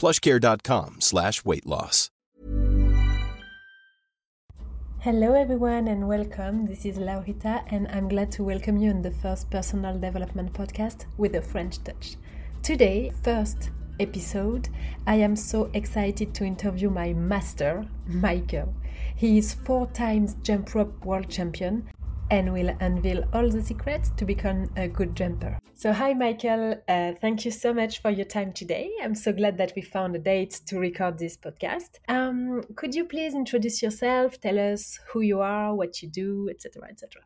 plushcare.com 0.00 0.96
slash 1.00 1.44
weight 1.44 1.66
loss. 1.66 2.10
Hello 5.00 5.34
everyone 5.34 5.88
and 5.88 6.06
welcome. 6.06 6.66
This 6.66 6.84
is 6.84 6.98
Laurita 6.98 7.64
and 7.70 7.88
I'm 7.88 8.08
glad 8.08 8.30
to 8.32 8.44
welcome 8.44 8.76
you 8.76 8.90
on 8.90 9.02
the 9.02 9.10
first 9.10 9.50
personal 9.50 9.98
development 9.98 10.52
podcast 10.52 11.06
with 11.16 11.34
a 11.36 11.40
French 11.42 11.82
touch. 11.84 12.16
Today, 12.62 13.10
first 13.22 13.70
episode, 13.98 14.68
I 15.06 15.16
am 15.16 15.36
so 15.36 15.70
excited 15.72 16.34
to 16.34 16.44
interview 16.44 16.90
my 16.90 17.14
master, 17.14 17.86
Michael. 18.06 18.74
He 19.16 19.38
is 19.38 19.54
four 19.54 19.86
times 19.88 20.36
jump 20.42 20.74
rope 20.74 21.04
world 21.04 21.30
champion 21.30 21.88
and 22.30 22.52
will 22.52 22.74
unveil 22.80 23.24
all 23.32 23.48
the 23.48 23.62
secrets 23.62 24.10
to 24.16 24.24
become 24.24 24.70
a 24.76 24.88
good 24.88 25.14
jumper. 25.14 25.58
So, 25.74 25.92
hi, 25.92 26.12
Michael. 26.14 26.76
Uh, 26.88 27.12
thank 27.20 27.44
you 27.44 27.50
so 27.50 27.74
much 27.74 28.00
for 28.00 28.10
your 28.10 28.26
time 28.26 28.52
today. 28.52 28.90
I'm 29.02 29.14
so 29.14 29.32
glad 29.32 29.58
that 29.58 29.72
we 29.74 29.82
found 29.82 30.14
a 30.14 30.18
date 30.18 30.60
to 30.66 30.78
record 30.78 31.18
this 31.18 31.36
podcast. 31.36 31.98
Um, 32.08 32.62
could 32.76 32.94
you 32.94 33.04
please 33.04 33.34
introduce 33.34 33.82
yourself, 33.82 34.40
tell 34.40 34.58
us 34.58 34.98
who 35.12 35.20
you 35.20 35.40
are, 35.40 35.74
what 35.74 36.02
you 36.02 36.08
do, 36.08 36.48
etc., 36.50 36.82
etc.? 36.90 37.22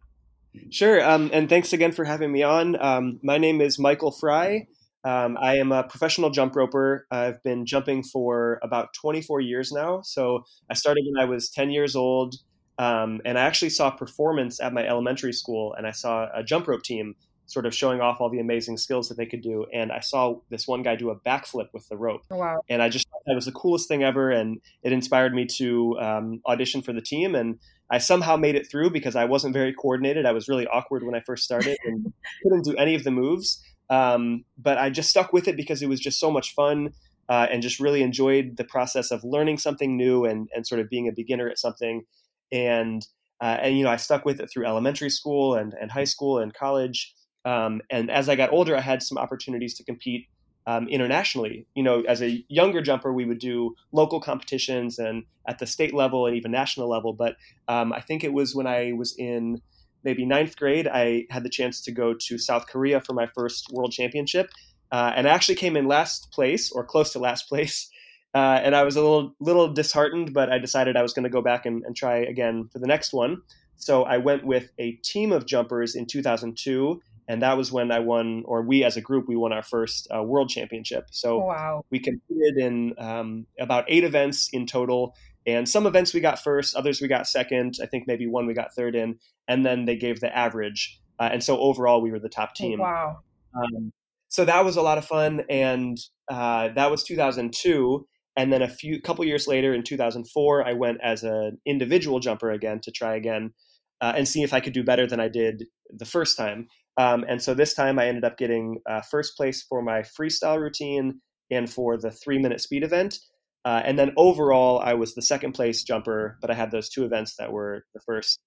Sure. 0.70 1.04
Um, 1.04 1.30
and 1.32 1.48
thanks 1.48 1.72
again 1.72 1.92
for 1.92 2.04
having 2.04 2.30
me 2.30 2.42
on. 2.42 2.80
Um, 2.80 3.18
my 3.22 3.38
name 3.38 3.60
is 3.60 3.78
Michael 3.78 4.12
Fry. 4.12 4.66
Um, 5.04 5.36
I 5.38 5.56
am 5.56 5.70
a 5.70 5.82
professional 5.82 6.30
jump 6.30 6.56
roper. 6.56 7.06
I've 7.10 7.42
been 7.42 7.66
jumping 7.66 8.02
for 8.02 8.58
about 8.62 8.94
24 8.94 9.40
years 9.40 9.70
now. 9.70 10.00
So 10.02 10.44
I 10.70 10.74
started 10.74 11.04
when 11.06 11.22
I 11.22 11.28
was 11.28 11.50
10 11.50 11.70
years 11.70 11.94
old. 11.94 12.36
Um, 12.78 13.20
and 13.24 13.38
I 13.38 13.42
actually 13.42 13.70
saw 13.70 13.90
performance 13.90 14.60
at 14.60 14.72
my 14.72 14.86
elementary 14.86 15.32
school, 15.32 15.74
and 15.74 15.86
I 15.86 15.92
saw 15.92 16.28
a 16.34 16.42
jump 16.42 16.66
rope 16.66 16.82
team 16.82 17.14
sort 17.46 17.66
of 17.66 17.74
showing 17.74 18.00
off 18.00 18.20
all 18.20 18.30
the 18.30 18.40
amazing 18.40 18.76
skills 18.76 19.08
that 19.08 19.16
they 19.16 19.26
could 19.26 19.42
do. 19.42 19.66
And 19.72 19.92
I 19.92 20.00
saw 20.00 20.40
this 20.50 20.66
one 20.66 20.82
guy 20.82 20.96
do 20.96 21.10
a 21.10 21.16
backflip 21.16 21.68
with 21.72 21.88
the 21.88 21.96
rope. 21.96 22.22
Oh, 22.30 22.36
wow. 22.36 22.60
And 22.68 22.82
I 22.82 22.88
just 22.88 23.08
thought 23.08 23.20
that 23.26 23.34
was 23.34 23.44
the 23.44 23.52
coolest 23.52 23.86
thing 23.86 24.02
ever. 24.02 24.30
And 24.30 24.60
it 24.82 24.92
inspired 24.92 25.34
me 25.34 25.46
to 25.58 25.98
um, 26.00 26.40
audition 26.46 26.82
for 26.82 26.92
the 26.92 27.02
team. 27.02 27.34
And 27.34 27.58
I 27.90 27.98
somehow 27.98 28.36
made 28.36 28.54
it 28.54 28.70
through 28.70 28.90
because 28.90 29.14
I 29.14 29.26
wasn't 29.26 29.52
very 29.52 29.74
coordinated. 29.74 30.24
I 30.24 30.32
was 30.32 30.48
really 30.48 30.66
awkward 30.66 31.04
when 31.04 31.14
I 31.14 31.20
first 31.20 31.44
started 31.44 31.76
and 31.84 32.12
couldn't 32.42 32.64
do 32.64 32.74
any 32.76 32.94
of 32.94 33.04
the 33.04 33.10
moves. 33.10 33.62
Um, 33.90 34.44
but 34.56 34.78
I 34.78 34.88
just 34.88 35.10
stuck 35.10 35.32
with 35.32 35.46
it 35.46 35.56
because 35.56 35.82
it 35.82 35.88
was 35.88 36.00
just 36.00 36.18
so 36.18 36.30
much 36.30 36.54
fun. 36.54 36.94
Uh, 37.26 37.46
and 37.50 37.62
just 37.62 37.80
really 37.80 38.02
enjoyed 38.02 38.58
the 38.58 38.64
process 38.64 39.10
of 39.10 39.24
learning 39.24 39.56
something 39.56 39.96
new 39.96 40.26
and, 40.26 40.46
and 40.54 40.66
sort 40.66 40.78
of 40.78 40.90
being 40.90 41.08
a 41.08 41.12
beginner 41.12 41.48
at 41.48 41.58
something 41.58 42.04
and 42.54 43.06
uh, 43.42 43.58
and 43.60 43.76
you 43.76 43.84
know 43.84 43.90
I 43.90 43.96
stuck 43.96 44.24
with 44.24 44.40
it 44.40 44.48
through 44.50 44.64
elementary 44.64 45.10
school 45.10 45.56
and 45.56 45.74
and 45.78 45.90
high 45.90 46.04
school 46.04 46.38
and 46.38 46.54
college. 46.54 47.14
Um, 47.44 47.82
and 47.90 48.10
as 48.10 48.30
I 48.30 48.36
got 48.36 48.52
older, 48.52 48.74
I 48.74 48.80
had 48.80 49.02
some 49.02 49.18
opportunities 49.18 49.74
to 49.74 49.84
compete 49.84 50.28
um, 50.66 50.88
internationally. 50.88 51.66
You 51.74 51.82
know, 51.82 52.02
as 52.02 52.22
a 52.22 52.42
younger 52.48 52.80
jumper, 52.80 53.12
we 53.12 53.26
would 53.26 53.38
do 53.38 53.74
local 53.92 54.20
competitions 54.20 54.98
and 54.98 55.24
at 55.46 55.58
the 55.58 55.66
state 55.66 55.92
level 55.92 56.26
and 56.26 56.36
even 56.36 56.52
national 56.52 56.88
level. 56.88 57.12
But 57.12 57.36
um, 57.68 57.92
I 57.92 58.00
think 58.00 58.24
it 58.24 58.32
was 58.32 58.54
when 58.54 58.66
I 58.66 58.92
was 58.92 59.14
in 59.18 59.60
maybe 60.04 60.24
ninth 60.24 60.56
grade, 60.56 60.86
I 60.86 61.26
had 61.30 61.42
the 61.42 61.50
chance 61.50 61.82
to 61.82 61.92
go 61.92 62.14
to 62.14 62.38
South 62.38 62.66
Korea 62.66 63.00
for 63.00 63.12
my 63.12 63.26
first 63.26 63.70
world 63.72 63.92
championship. 63.92 64.50
Uh, 64.92 65.12
and 65.16 65.26
I 65.26 65.30
actually 65.30 65.56
came 65.56 65.76
in 65.76 65.88
last 65.88 66.30
place 66.30 66.70
or 66.70 66.84
close 66.84 67.12
to 67.12 67.18
last 67.18 67.48
place 67.48 67.90
uh, 68.34 68.60
and 68.62 68.74
I 68.74 68.82
was 68.82 68.96
a 68.96 69.00
little 69.00 69.34
little 69.38 69.72
disheartened, 69.72 70.34
but 70.34 70.50
I 70.50 70.58
decided 70.58 70.96
I 70.96 71.02
was 71.02 71.12
going 71.12 71.22
to 71.22 71.30
go 71.30 71.40
back 71.40 71.66
and, 71.66 71.84
and, 71.84 71.94
try 71.94 72.16
again 72.16 72.68
for 72.72 72.80
the 72.80 72.86
next 72.86 73.12
one. 73.12 73.42
So 73.76 74.02
I 74.02 74.18
went 74.18 74.44
with 74.44 74.72
a 74.78 74.92
team 74.92 75.30
of 75.30 75.46
jumpers 75.46 75.94
in 75.94 76.06
2002, 76.06 77.00
and 77.28 77.42
that 77.42 77.56
was 77.56 77.70
when 77.70 77.92
I 77.92 78.00
won, 78.00 78.42
or 78.46 78.62
we 78.62 78.82
as 78.82 78.96
a 78.96 79.00
group, 79.00 79.28
we 79.28 79.36
won 79.36 79.52
our 79.52 79.62
first 79.62 80.08
uh, 80.14 80.22
world 80.22 80.48
championship. 80.48 81.06
So 81.12 81.38
wow. 81.38 81.84
we 81.90 82.00
competed 82.00 82.56
in 82.58 82.94
um, 82.98 83.46
about 83.58 83.84
eight 83.86 84.02
events 84.02 84.48
in 84.52 84.66
total, 84.66 85.14
and 85.46 85.68
some 85.68 85.86
events 85.86 86.12
we 86.12 86.20
got 86.20 86.42
first, 86.42 86.74
others 86.74 87.00
we 87.00 87.06
got 87.06 87.28
second. 87.28 87.76
I 87.80 87.86
think 87.86 88.04
maybe 88.08 88.26
one 88.26 88.46
we 88.46 88.54
got 88.54 88.74
third 88.74 88.96
in, 88.96 89.20
and 89.46 89.64
then 89.64 89.84
they 89.84 89.96
gave 89.96 90.18
the 90.18 90.36
average, 90.36 91.00
uh, 91.20 91.28
and 91.32 91.42
so 91.42 91.56
overall 91.58 92.02
we 92.02 92.10
were 92.10 92.20
the 92.20 92.28
top 92.28 92.56
team. 92.56 92.80
Oh, 92.80 92.84
wow. 92.84 93.18
Um, 93.54 93.92
so 94.26 94.44
that 94.44 94.64
was 94.64 94.76
a 94.76 94.82
lot 94.82 94.98
of 94.98 95.04
fun, 95.04 95.44
and 95.48 95.96
uh, 96.28 96.70
that 96.74 96.90
was 96.90 97.04
2002 97.04 98.04
and 98.36 98.52
then 98.52 98.62
a 98.62 98.68
few 98.68 99.00
couple 99.00 99.24
years 99.24 99.46
later, 99.46 99.72
in 99.72 99.82
2004, 99.82 100.66
I 100.66 100.72
went 100.72 100.98
as 101.02 101.22
an 101.22 101.58
individual 101.64 102.20
jumper 102.20 102.50
again 102.50 102.80
to 102.82 102.90
try 102.90 103.14
again 103.14 103.52
uh, 104.00 104.12
and 104.16 104.26
see 104.26 104.42
if 104.42 104.52
I 104.52 104.60
could 104.60 104.72
do 104.72 104.82
better 104.82 105.06
than 105.06 105.20
I 105.20 105.28
did 105.28 105.64
the 105.90 106.04
first 106.04 106.36
time. 106.36 106.68
Um, 106.96 107.24
and 107.28 107.42
so 107.42 107.54
this 107.54 107.74
time 107.74 107.98
I 107.98 108.06
ended 108.06 108.24
up 108.24 108.36
getting 108.36 108.78
uh, 108.88 109.02
first 109.02 109.36
place 109.36 109.62
for 109.62 109.82
my 109.82 110.00
freestyle 110.00 110.60
routine 110.60 111.20
and 111.50 111.70
for 111.70 111.96
the 111.96 112.10
three 112.10 112.38
minute 112.38 112.60
speed 112.60 112.82
event. 112.82 113.18
Uh, 113.64 113.82
and 113.84 113.98
then 113.98 114.12
overall, 114.16 114.78
I 114.80 114.94
was 114.94 115.14
the 115.14 115.22
second 115.22 115.52
place 115.52 115.82
jumper, 115.82 116.36
but 116.40 116.50
I 116.50 116.54
had 116.54 116.70
those 116.70 116.88
two 116.88 117.04
events 117.04 117.36
that 117.38 117.52
were 117.52 117.84
the 117.94 118.00
first. 118.04 118.38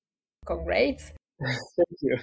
Congrats. 0.45 1.11
Thank 1.41 1.97
you. 2.01 2.17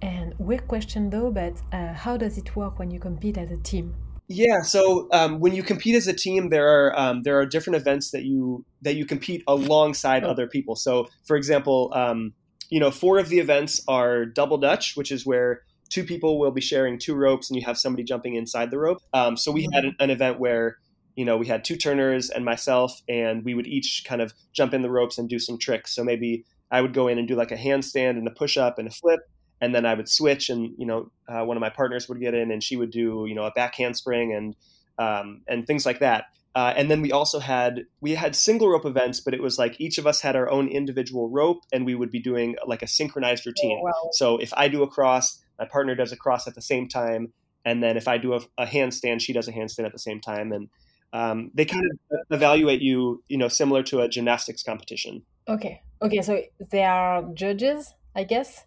And 0.00 0.34
weird 0.38 0.68
question 0.68 1.10
though, 1.10 1.30
but 1.30 1.60
uh, 1.72 1.92
how 1.92 2.16
does 2.16 2.38
it 2.38 2.54
work 2.56 2.78
when 2.78 2.90
you 2.90 3.00
compete 3.00 3.38
as 3.38 3.50
a 3.50 3.56
team? 3.58 3.94
Yeah, 4.28 4.62
so 4.62 5.08
um, 5.12 5.38
when 5.38 5.54
you 5.54 5.62
compete 5.62 5.94
as 5.94 6.06
a 6.06 6.12
team, 6.14 6.48
there 6.48 6.66
are 6.66 6.98
um, 6.98 7.22
there 7.22 7.38
are 7.38 7.44
different 7.44 7.76
events 7.76 8.10
that 8.12 8.24
you 8.24 8.64
that 8.82 8.94
you 8.94 9.04
compete 9.04 9.42
alongside 9.46 10.24
oh. 10.24 10.30
other 10.30 10.46
people. 10.46 10.76
So, 10.76 11.08
for 11.26 11.36
example, 11.36 11.92
um, 11.94 12.32
you 12.70 12.80
know, 12.80 12.90
four 12.90 13.18
of 13.18 13.28
the 13.28 13.38
events 13.38 13.82
are 13.86 14.24
double 14.24 14.56
Dutch, 14.56 14.96
which 14.96 15.12
is 15.12 15.26
where 15.26 15.62
two 15.90 16.04
people 16.04 16.38
will 16.38 16.50
be 16.50 16.62
sharing 16.62 16.98
two 16.98 17.14
ropes, 17.14 17.50
and 17.50 17.58
you 17.58 17.66
have 17.66 17.76
somebody 17.76 18.02
jumping 18.02 18.34
inside 18.34 18.70
the 18.70 18.78
rope. 18.78 18.98
Um, 19.12 19.36
so 19.36 19.52
we 19.52 19.64
mm-hmm. 19.64 19.74
had 19.74 19.84
an, 19.84 19.96
an 20.00 20.10
event 20.10 20.40
where 20.40 20.78
you 21.16 21.26
know 21.26 21.36
we 21.36 21.46
had 21.46 21.62
two 21.62 21.76
turners 21.76 22.30
and 22.30 22.46
myself, 22.46 23.02
and 23.06 23.44
we 23.44 23.52
would 23.54 23.66
each 23.66 24.04
kind 24.06 24.22
of 24.22 24.32
jump 24.54 24.72
in 24.72 24.80
the 24.80 24.90
ropes 24.90 25.18
and 25.18 25.28
do 25.28 25.38
some 25.38 25.58
tricks. 25.58 25.94
So 25.94 26.02
maybe 26.02 26.46
I 26.70 26.80
would 26.80 26.94
go 26.94 27.08
in 27.08 27.18
and 27.18 27.28
do 27.28 27.36
like 27.36 27.52
a 27.52 27.56
handstand 27.56 28.10
and 28.10 28.26
a 28.26 28.30
push 28.30 28.56
up 28.56 28.78
and 28.78 28.88
a 28.88 28.90
flip, 28.90 29.20
and 29.60 29.74
then 29.74 29.86
I 29.86 29.94
would 29.94 30.08
switch, 30.08 30.50
and 30.50 30.74
you 30.78 30.86
know, 30.86 31.10
uh, 31.28 31.44
one 31.44 31.56
of 31.56 31.60
my 31.60 31.70
partners 31.70 32.08
would 32.08 32.20
get 32.20 32.34
in, 32.34 32.50
and 32.50 32.62
she 32.62 32.76
would 32.76 32.90
do 32.90 33.26
you 33.28 33.34
know 33.34 33.44
a 33.44 33.50
back 33.52 33.74
handspring 33.76 34.32
and 34.32 34.56
um, 34.98 35.42
and 35.48 35.66
things 35.66 35.84
like 35.86 36.00
that. 36.00 36.26
Uh, 36.56 36.72
and 36.76 36.88
then 36.88 37.02
we 37.02 37.10
also 37.10 37.40
had 37.40 37.84
we 38.00 38.14
had 38.14 38.36
single 38.36 38.68
rope 38.68 38.84
events, 38.84 39.20
but 39.20 39.34
it 39.34 39.42
was 39.42 39.58
like 39.58 39.80
each 39.80 39.98
of 39.98 40.06
us 40.06 40.20
had 40.20 40.36
our 40.36 40.48
own 40.48 40.68
individual 40.68 41.28
rope, 41.28 41.58
and 41.72 41.84
we 41.84 41.94
would 41.94 42.10
be 42.10 42.20
doing 42.20 42.54
like 42.66 42.82
a 42.82 42.86
synchronized 42.86 43.44
routine. 43.44 43.78
Oh, 43.80 43.84
wow. 43.84 44.10
So 44.12 44.38
if 44.38 44.52
I 44.56 44.68
do 44.68 44.82
a 44.82 44.88
cross, 44.88 45.42
my 45.58 45.66
partner 45.66 45.94
does 45.96 46.12
a 46.12 46.16
cross 46.16 46.46
at 46.46 46.54
the 46.54 46.62
same 46.62 46.88
time, 46.88 47.32
and 47.64 47.82
then 47.82 47.96
if 47.96 48.06
I 48.06 48.18
do 48.18 48.34
a, 48.34 48.40
a 48.56 48.66
handstand, 48.66 49.20
she 49.20 49.32
does 49.32 49.48
a 49.48 49.52
handstand 49.52 49.86
at 49.86 49.92
the 49.92 49.98
same 49.98 50.20
time, 50.20 50.52
and 50.52 50.68
Um, 51.14 51.50
they 51.54 51.64
kind 51.64 51.84
of 51.90 52.18
evaluate 52.36 52.82
you, 52.82 53.22
you 53.28 53.38
know, 53.38 53.48
similar 53.48 53.84
to 53.84 54.00
a 54.00 54.08
gymnastics 54.08 54.64
competition. 54.64 55.22
Okay. 55.46 55.80
Okay. 56.02 56.22
So 56.22 56.42
they 56.72 56.82
are 56.82 57.22
judges, 57.34 57.94
I 58.16 58.24
guess. 58.24 58.64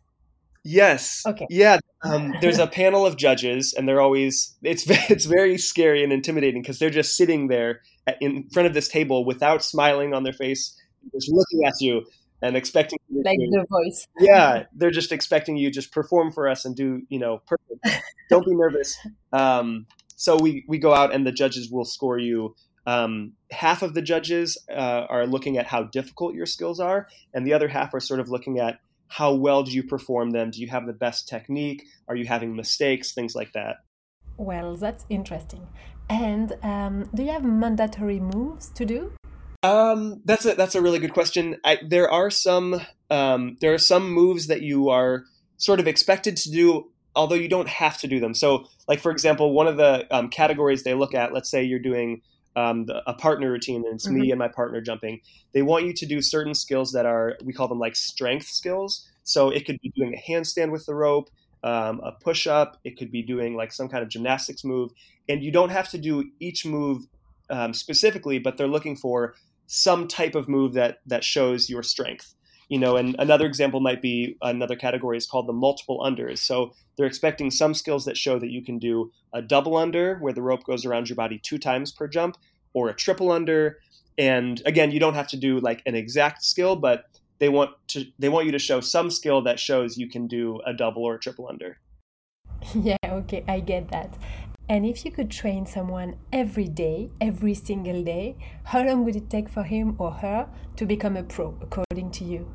Yes. 0.68 1.24
Okay. 1.26 1.46
Yeah. 1.50 1.80
Um, 2.04 2.34
there's 2.42 2.60
a 2.60 2.68
panel 2.68 3.06
of 3.06 3.16
judges, 3.16 3.74
and 3.74 3.88
they're 3.88 4.02
always 4.02 4.56
it's 4.62 4.86
it's 5.10 5.26
very 5.26 5.58
scary 5.58 6.04
and 6.04 6.12
intimidating 6.12 6.62
because 6.62 6.80
they're 6.80 6.90
just 6.90 7.16
sitting 7.16 7.48
there 7.48 7.82
in 8.20 8.50
front 8.50 8.68
of 8.68 8.74
this 8.74 8.90
table 8.90 9.24
without 9.26 9.64
smiling 9.64 10.14
on 10.14 10.24
their 10.24 10.34
face, 10.34 10.78
just 11.14 11.32
looking 11.32 11.66
at 11.66 11.74
you 11.80 12.06
and 12.42 12.56
expecting 12.58 13.00
like 13.12 13.38
the 13.38 13.66
voice. 13.70 14.08
yeah, 14.20 14.64
they're 14.74 14.92
just 14.92 15.12
expecting 15.12 15.56
you 15.56 15.72
just 15.72 15.92
perform 15.92 16.32
for 16.32 16.50
us 16.50 16.66
and 16.66 16.76
do 16.76 17.02
you 17.10 17.20
know 17.20 17.42
perfect. 17.48 18.04
Don't 18.30 18.46
be 18.46 18.54
nervous. 18.54 18.98
Um, 19.32 19.88
so 20.18 20.38
we 20.38 20.66
we 20.68 20.80
go 20.80 20.94
out 20.94 21.14
and 21.16 21.26
the 21.26 21.32
judges 21.32 21.72
will 21.72 21.86
score 21.86 22.20
you. 22.20 22.56
Um, 22.86 23.34
half 23.52 23.82
of 23.82 23.94
the 23.94 24.02
judges 24.02 24.58
uh, 24.70 25.06
are 25.10 25.28
looking 25.28 25.58
at 25.58 25.66
how 25.66 25.84
difficult 25.84 26.36
your 26.36 26.46
skills 26.46 26.80
are, 26.82 27.08
and 27.34 27.48
the 27.48 27.54
other 27.54 27.70
half 27.70 27.94
are 27.94 28.00
sort 28.00 28.20
of 28.20 28.30
looking 28.30 28.60
at 28.60 28.80
how 29.08 29.34
well 29.34 29.64
do 29.64 29.72
you 29.72 29.84
perform 29.84 30.32
them? 30.32 30.52
Do 30.52 30.62
you 30.62 30.68
have 30.68 30.86
the 30.86 30.94
best 30.94 31.28
technique? 31.28 31.86
Are 32.08 32.16
you 32.16 32.26
having 32.26 32.56
mistakes? 32.56 33.14
Things 33.14 33.36
like 33.36 33.54
that. 33.54 33.78
Well, 34.38 34.76
that's 34.76 35.06
interesting. 35.10 35.68
And 36.10 36.58
um, 36.64 37.10
do 37.14 37.24
you 37.24 37.32
have 37.32 37.44
mandatory 37.44 38.20
moves 38.20 38.70
to 38.70 38.86
do? 38.86 39.12
Um, 39.64 40.22
that's 40.24 40.46
a 40.46 40.54
that's 40.54 40.76
a 40.76 40.82
really 40.82 41.00
good 41.00 41.14
question. 41.14 41.58
I, 41.66 41.80
there 41.86 42.10
are 42.10 42.30
some 42.30 42.80
um, 43.10 43.58
there 43.60 43.74
are 43.74 43.80
some 43.80 44.12
moves 44.12 44.48
that 44.48 44.62
you 44.62 44.90
are 44.90 45.24
sort 45.58 45.80
of 45.80 45.88
expected 45.88 46.38
to 46.38 46.52
do, 46.52 46.92
although 47.16 47.36
you 47.36 47.50
don't 47.50 47.68
have 47.68 47.98
to 48.00 48.08
do 48.08 48.20
them. 48.20 48.34
So, 48.34 48.68
like 48.88 49.00
for 49.00 49.12
example, 49.12 49.54
one 49.54 49.68
of 49.68 49.78
the 49.78 50.08
um, 50.16 50.30
categories 50.30 50.84
they 50.84 50.94
look 50.94 51.16
at, 51.16 51.34
let's 51.34 51.50
say 51.50 51.64
you're 51.64 51.80
doing 51.80 52.22
um, 52.58 52.88
the, 52.88 53.08
a 53.08 53.14
partner 53.14 53.52
routine, 53.52 53.86
and 53.86 53.94
it's 53.94 54.08
mm-hmm. 54.08 54.20
me 54.20 54.32
and 54.32 54.40
my 54.40 54.48
partner 54.48 54.82
jumping. 54.82 55.22
They 55.54 55.62
want 55.62 55.86
you 55.86 55.94
to 55.94 56.06
do 56.08 56.22
certain 56.22 56.56
skills 56.56 56.92
that 56.94 57.06
are 57.06 57.38
we 57.44 57.54
call 57.54 57.68
them 57.68 57.80
like 57.80 57.96
strength 57.96 58.48
skills. 58.48 59.08
So 59.24 59.50
it 59.50 59.66
could 59.66 59.80
be 59.82 59.92
doing 59.96 60.16
a 60.16 60.32
handstand 60.32 60.72
with 60.72 60.86
the 60.88 60.96
rope, 60.96 61.30
um, 61.64 62.02
a 62.04 62.14
push 62.14 62.48
up. 62.48 62.80
It 62.84 62.98
could 62.98 63.12
be 63.12 63.22
doing 63.22 63.56
like 63.56 63.72
some 63.72 63.88
kind 63.88 64.02
of 64.02 64.10
gymnastics 64.10 64.64
move, 64.64 64.92
and 65.30 65.44
you 65.44 65.52
don't 65.52 65.70
have 65.70 65.90
to 65.90 66.00
do 66.00 66.32
each 66.40 66.66
move 66.66 67.06
um, 67.52 67.76
specifically, 67.76 68.40
but 68.40 68.58
they're 68.58 68.68
looking 68.68 68.96
for 68.96 69.36
some 69.68 70.08
type 70.08 70.34
of 70.34 70.50
move 70.50 70.74
that 70.74 70.98
that 71.06 71.24
shows 71.24 71.70
your 71.70 71.84
strength 71.84 72.34
you 72.70 72.78
know 72.78 72.98
and 72.98 73.16
another 73.20 73.46
example 73.46 73.80
might 73.80 74.02
be 74.02 74.38
another 74.42 74.76
category 74.76 75.18
is 75.18 75.26
called 75.26 75.48
the 75.48 75.54
multiple 75.54 76.00
unders. 76.00 76.40
So 76.40 76.74
they're 76.98 77.08
expecting 77.08 77.52
some 77.52 77.74
skills 77.74 78.06
that 78.06 78.18
show 78.18 78.40
that 78.40 78.50
you 78.50 78.64
can 78.64 78.80
do 78.80 79.12
a 79.34 79.42
double 79.42 79.78
under 79.78 80.18
where 80.18 80.34
the 80.34 80.42
rope 80.42 80.64
goes 80.64 80.86
around 80.86 81.10
your 81.10 81.16
body 81.16 81.40
two 81.42 81.58
times 81.58 81.92
per 81.92 82.08
jump 82.08 82.38
or 82.74 82.90
a 82.90 82.94
triple 82.94 83.32
under. 83.32 83.80
And 84.18 84.62
again 84.66 84.92
you 84.92 85.00
don't 85.00 85.14
have 85.14 85.28
to 85.30 85.38
do 85.38 85.60
like 85.60 85.82
an 85.86 85.96
exact 85.96 86.44
skill 86.44 86.76
but 86.76 87.06
they 87.40 87.50
want 87.50 87.72
to 87.90 88.06
they 88.18 88.30
want 88.30 88.46
you 88.46 88.52
to 88.52 88.60
show 88.60 88.82
some 88.82 89.12
skill 89.12 89.42
that 89.44 89.60
shows 89.60 89.98
you 89.98 90.10
can 90.10 90.28
do 90.28 90.60
a 90.66 90.74
double 90.74 91.04
or 91.04 91.16
a 91.16 91.20
triple 91.20 91.48
under. 91.48 91.78
Yeah 92.74 92.98
okay 93.06 93.44
i 93.48 93.60
get 93.60 93.90
that. 93.90 94.18
And 94.70 94.86
if 94.86 95.06
you 95.06 95.12
could 95.12 95.32
train 95.32 95.66
someone 95.66 96.18
every 96.34 96.68
day, 96.68 97.10
every 97.22 97.54
single 97.54 98.04
day, 98.04 98.36
how 98.66 98.84
long 98.84 99.06
would 99.06 99.16
it 99.16 99.30
take 99.30 99.48
for 99.48 99.64
him 99.64 99.96
or 99.98 100.12
her 100.12 100.50
to 100.76 100.86
become 100.86 101.16
a 101.16 101.24
pro, 101.24 101.58
according 101.62 102.12
to 102.12 102.26
you? 102.26 102.54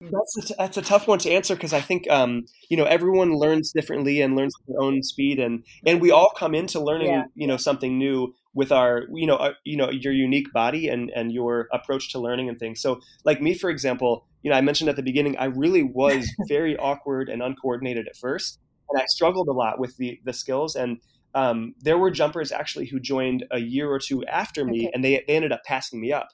That's 0.00 0.50
a, 0.50 0.54
that's 0.58 0.76
a 0.76 0.82
tough 0.82 1.08
one 1.08 1.18
to 1.20 1.30
answer 1.30 1.54
because 1.54 1.72
I 1.72 1.80
think 1.80 2.08
um, 2.10 2.44
you 2.68 2.76
know 2.76 2.84
everyone 2.84 3.32
learns 3.32 3.72
differently 3.72 4.20
and 4.20 4.36
learns 4.36 4.54
at 4.60 4.66
their 4.68 4.80
own 4.80 5.02
speed, 5.02 5.38
and 5.38 5.64
and 5.86 6.02
we 6.02 6.10
all 6.10 6.32
come 6.36 6.54
into 6.54 6.80
learning 6.80 7.08
yeah. 7.08 7.24
you 7.34 7.46
know 7.46 7.56
something 7.56 7.98
new 7.98 8.34
with 8.52 8.70
our 8.70 9.04
you 9.14 9.26
know 9.26 9.36
uh, 9.36 9.54
you 9.64 9.76
know 9.76 9.90
your 9.90 10.12
unique 10.12 10.52
body 10.52 10.88
and 10.88 11.10
and 11.16 11.32
your 11.32 11.68
approach 11.72 12.12
to 12.12 12.18
learning 12.18 12.50
and 12.50 12.58
things. 12.58 12.82
So 12.82 13.00
like 13.24 13.40
me, 13.40 13.54
for 13.54 13.70
example, 13.70 14.26
you 14.42 14.50
know 14.50 14.56
I 14.56 14.60
mentioned 14.60 14.90
at 14.90 14.96
the 14.96 15.02
beginning 15.02 15.38
I 15.38 15.46
really 15.46 15.82
was 15.82 16.28
very 16.48 16.76
awkward 16.76 17.30
and 17.30 17.42
uncoordinated 17.42 18.06
at 18.06 18.16
first, 18.16 18.58
and 18.90 19.00
I 19.00 19.06
struggled 19.06 19.48
a 19.48 19.52
lot 19.52 19.78
with 19.78 19.96
the 19.96 20.20
the 20.24 20.34
skills 20.34 20.76
and 20.76 20.98
um, 21.34 21.74
there 21.80 21.98
were 21.98 22.10
jumpers 22.10 22.50
actually 22.50 22.86
who 22.86 22.98
joined 22.98 23.44
a 23.50 23.58
year 23.58 23.90
or 23.90 23.98
two 23.98 24.24
after 24.24 24.64
me, 24.64 24.86
okay. 24.86 24.90
and 24.94 25.04
they, 25.04 25.22
they 25.28 25.36
ended 25.36 25.52
up 25.52 25.64
passing 25.64 26.00
me 26.00 26.10
up. 26.10 26.28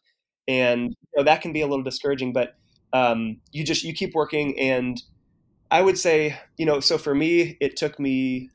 And 0.46 0.90
you 0.90 1.16
know, 1.16 1.24
that 1.24 1.42
can 1.42 1.52
be 1.52 1.60
a 1.60 1.66
little 1.66 1.82
discouraging, 1.82 2.32
but 2.32 2.54
um, 2.92 3.38
you 3.52 3.64
just 3.64 3.84
you 3.84 3.92
keep 3.92 4.14
working. 4.14 4.58
And 4.58 5.02
I 5.70 5.82
would 5.82 5.98
say, 5.98 6.38
you 6.56 6.66
know, 6.66 6.80
so 6.80 6.98
for 6.98 7.14
me, 7.14 7.56
it 7.60 7.76
took 7.76 7.98
me, 7.98 8.50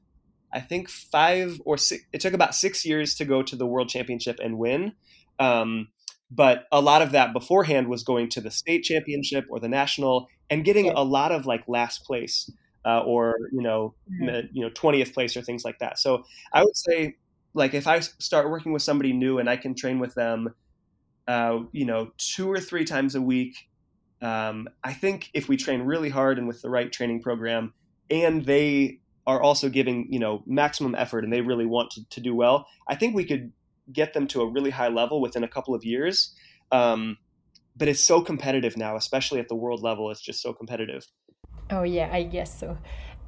I 0.53 0.59
think 0.59 0.89
five 0.89 1.61
or 1.65 1.77
six. 1.77 2.03
It 2.13 2.21
took 2.21 2.33
about 2.33 2.55
six 2.55 2.85
years 2.85 3.15
to 3.15 3.25
go 3.25 3.41
to 3.43 3.55
the 3.55 3.65
world 3.65 3.89
championship 3.89 4.39
and 4.43 4.57
win. 4.57 4.93
Um, 5.39 5.89
but 6.29 6.65
a 6.71 6.81
lot 6.81 7.01
of 7.01 7.11
that 7.11 7.33
beforehand 7.33 7.87
was 7.87 8.03
going 8.03 8.29
to 8.29 8.41
the 8.41 8.51
state 8.51 8.83
championship 8.83 9.45
or 9.49 9.59
the 9.59 9.69
national 9.69 10.27
and 10.49 10.65
getting 10.65 10.89
a 10.89 11.01
lot 11.01 11.31
of 11.31 11.45
like 11.45 11.63
last 11.67 12.03
place 12.05 12.51
uh, 12.85 13.01
or 13.01 13.35
you 13.51 13.61
know 13.61 13.93
mm-hmm. 14.11 14.47
you 14.51 14.63
know 14.63 14.69
20th 14.71 15.13
place 15.13 15.35
or 15.37 15.41
things 15.41 15.63
like 15.63 15.79
that 15.79 15.99
so 15.99 16.23
i 16.53 16.63
would 16.63 16.75
say 16.75 17.15
like 17.53 17.73
if 17.73 17.87
i 17.87 17.99
start 17.99 18.49
working 18.49 18.71
with 18.71 18.81
somebody 18.81 19.13
new 19.13 19.39
and 19.39 19.49
i 19.49 19.55
can 19.55 19.73
train 19.73 19.99
with 19.99 20.13
them 20.15 20.53
uh, 21.27 21.59
you 21.71 21.85
know 21.85 22.11
two 22.17 22.49
or 22.49 22.59
three 22.59 22.85
times 22.85 23.15
a 23.15 23.21
week 23.21 23.67
um, 24.21 24.67
i 24.83 24.93
think 24.93 25.29
if 25.33 25.47
we 25.47 25.57
train 25.57 25.81
really 25.81 26.09
hard 26.09 26.37
and 26.37 26.47
with 26.47 26.61
the 26.61 26.69
right 26.69 26.91
training 26.91 27.21
program 27.21 27.73
and 28.09 28.45
they 28.45 28.99
are 29.25 29.41
also 29.41 29.69
giving 29.69 30.07
you 30.11 30.19
know 30.19 30.43
maximum 30.45 30.95
effort 30.95 31.23
and 31.23 31.31
they 31.31 31.41
really 31.41 31.65
want 31.65 31.91
to, 31.91 32.07
to 32.09 32.19
do 32.19 32.33
well 32.33 32.65
i 32.87 32.95
think 32.95 33.15
we 33.15 33.25
could 33.25 33.51
get 33.91 34.13
them 34.13 34.27
to 34.27 34.41
a 34.41 34.51
really 34.51 34.69
high 34.69 34.89
level 34.89 35.21
within 35.21 35.43
a 35.43 35.47
couple 35.47 35.73
of 35.73 35.83
years 35.83 36.33
um, 36.71 37.17
but 37.77 37.87
it's 37.87 38.03
so 38.03 38.21
competitive 38.21 38.75
now 38.75 38.95
especially 38.95 39.39
at 39.39 39.47
the 39.47 39.55
world 39.55 39.81
level 39.81 40.11
it's 40.11 40.21
just 40.21 40.41
so 40.41 40.51
competitive 40.51 41.05
Oh, 41.69 41.83
yeah, 41.83 42.09
I 42.11 42.23
guess 42.23 42.57
so. 42.57 42.77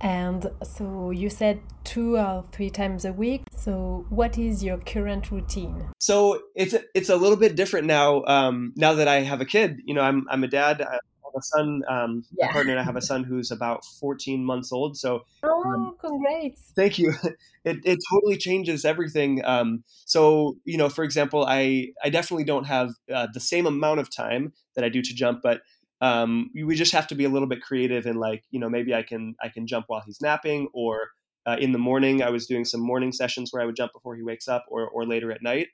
And 0.01 0.49
so 0.63 1.11
you 1.11 1.29
said 1.29 1.59
two 1.83 2.17
or 2.17 2.45
three 2.51 2.69
times 2.69 3.05
a 3.05 3.13
week. 3.13 3.43
So 3.55 4.05
what 4.09 4.37
is 4.37 4.63
your 4.63 4.77
current 4.77 5.31
routine? 5.31 5.89
So 5.99 6.41
it's 6.55 6.73
a, 6.73 6.81
it's 6.93 7.09
a 7.09 7.15
little 7.15 7.37
bit 7.37 7.55
different 7.55 7.87
now. 7.87 8.23
Um, 8.25 8.73
now 8.75 8.93
that 8.93 9.07
I 9.07 9.21
have 9.21 9.41
a 9.41 9.45
kid, 9.45 9.81
you 9.85 9.93
know, 9.93 10.01
I'm 10.01 10.25
I'm 10.29 10.43
a 10.43 10.47
dad. 10.47 10.81
I 10.81 10.91
have 10.93 11.33
a 11.35 11.41
son. 11.41 11.81
Um, 11.89 12.23
yeah. 12.37 12.51
Partner 12.51 12.73
and 12.73 12.79
I 12.79 12.83
have 12.83 12.95
a 12.95 13.01
son 13.01 13.23
who's 13.23 13.51
about 13.51 13.83
14 13.99 14.43
months 14.43 14.71
old. 14.71 14.97
So 14.97 15.25
oh, 15.43 15.63
um, 15.63 15.95
congrats! 15.99 16.71
Thank 16.75 16.99
you. 16.99 17.13
It 17.65 17.79
it 17.83 17.99
totally 18.09 18.37
changes 18.37 18.85
everything. 18.85 19.43
Um, 19.43 19.83
so 20.05 20.55
you 20.63 20.77
know, 20.77 20.87
for 20.87 21.03
example, 21.03 21.45
I 21.45 21.89
I 22.01 22.09
definitely 22.09 22.45
don't 22.45 22.63
have 22.63 22.91
uh, 23.13 23.27
the 23.33 23.41
same 23.41 23.65
amount 23.65 23.99
of 23.99 24.09
time 24.09 24.53
that 24.75 24.85
I 24.85 24.89
do 24.89 25.01
to 25.01 25.13
jump, 25.13 25.41
but 25.43 25.59
um, 26.01 26.49
we 26.55 26.75
just 26.75 26.93
have 26.93 27.07
to 27.07 27.15
be 27.15 27.25
a 27.25 27.29
little 27.29 27.47
bit 27.47 27.61
creative 27.61 28.05
and 28.05 28.19
like 28.19 28.43
you 28.51 28.59
know 28.59 28.69
maybe 28.69 28.93
I 28.93 29.03
can 29.03 29.35
I 29.41 29.49
can 29.49 29.67
jump 29.67 29.85
while 29.87 30.01
he's 30.05 30.21
napping 30.21 30.69
or 30.73 31.09
uh, 31.45 31.57
in 31.59 31.71
the 31.71 31.77
morning 31.77 32.21
I 32.21 32.29
was 32.29 32.45
doing 32.45 32.65
some 32.65 32.81
morning 32.81 33.11
sessions 33.11 33.51
where 33.51 33.61
I 33.61 33.65
would 33.65 33.75
jump 33.75 33.93
before 33.93 34.15
he 34.15 34.23
wakes 34.23 34.47
up 34.47 34.65
or 34.69 34.87
or 34.87 35.05
later 35.05 35.31
at 35.31 35.41
night. 35.41 35.67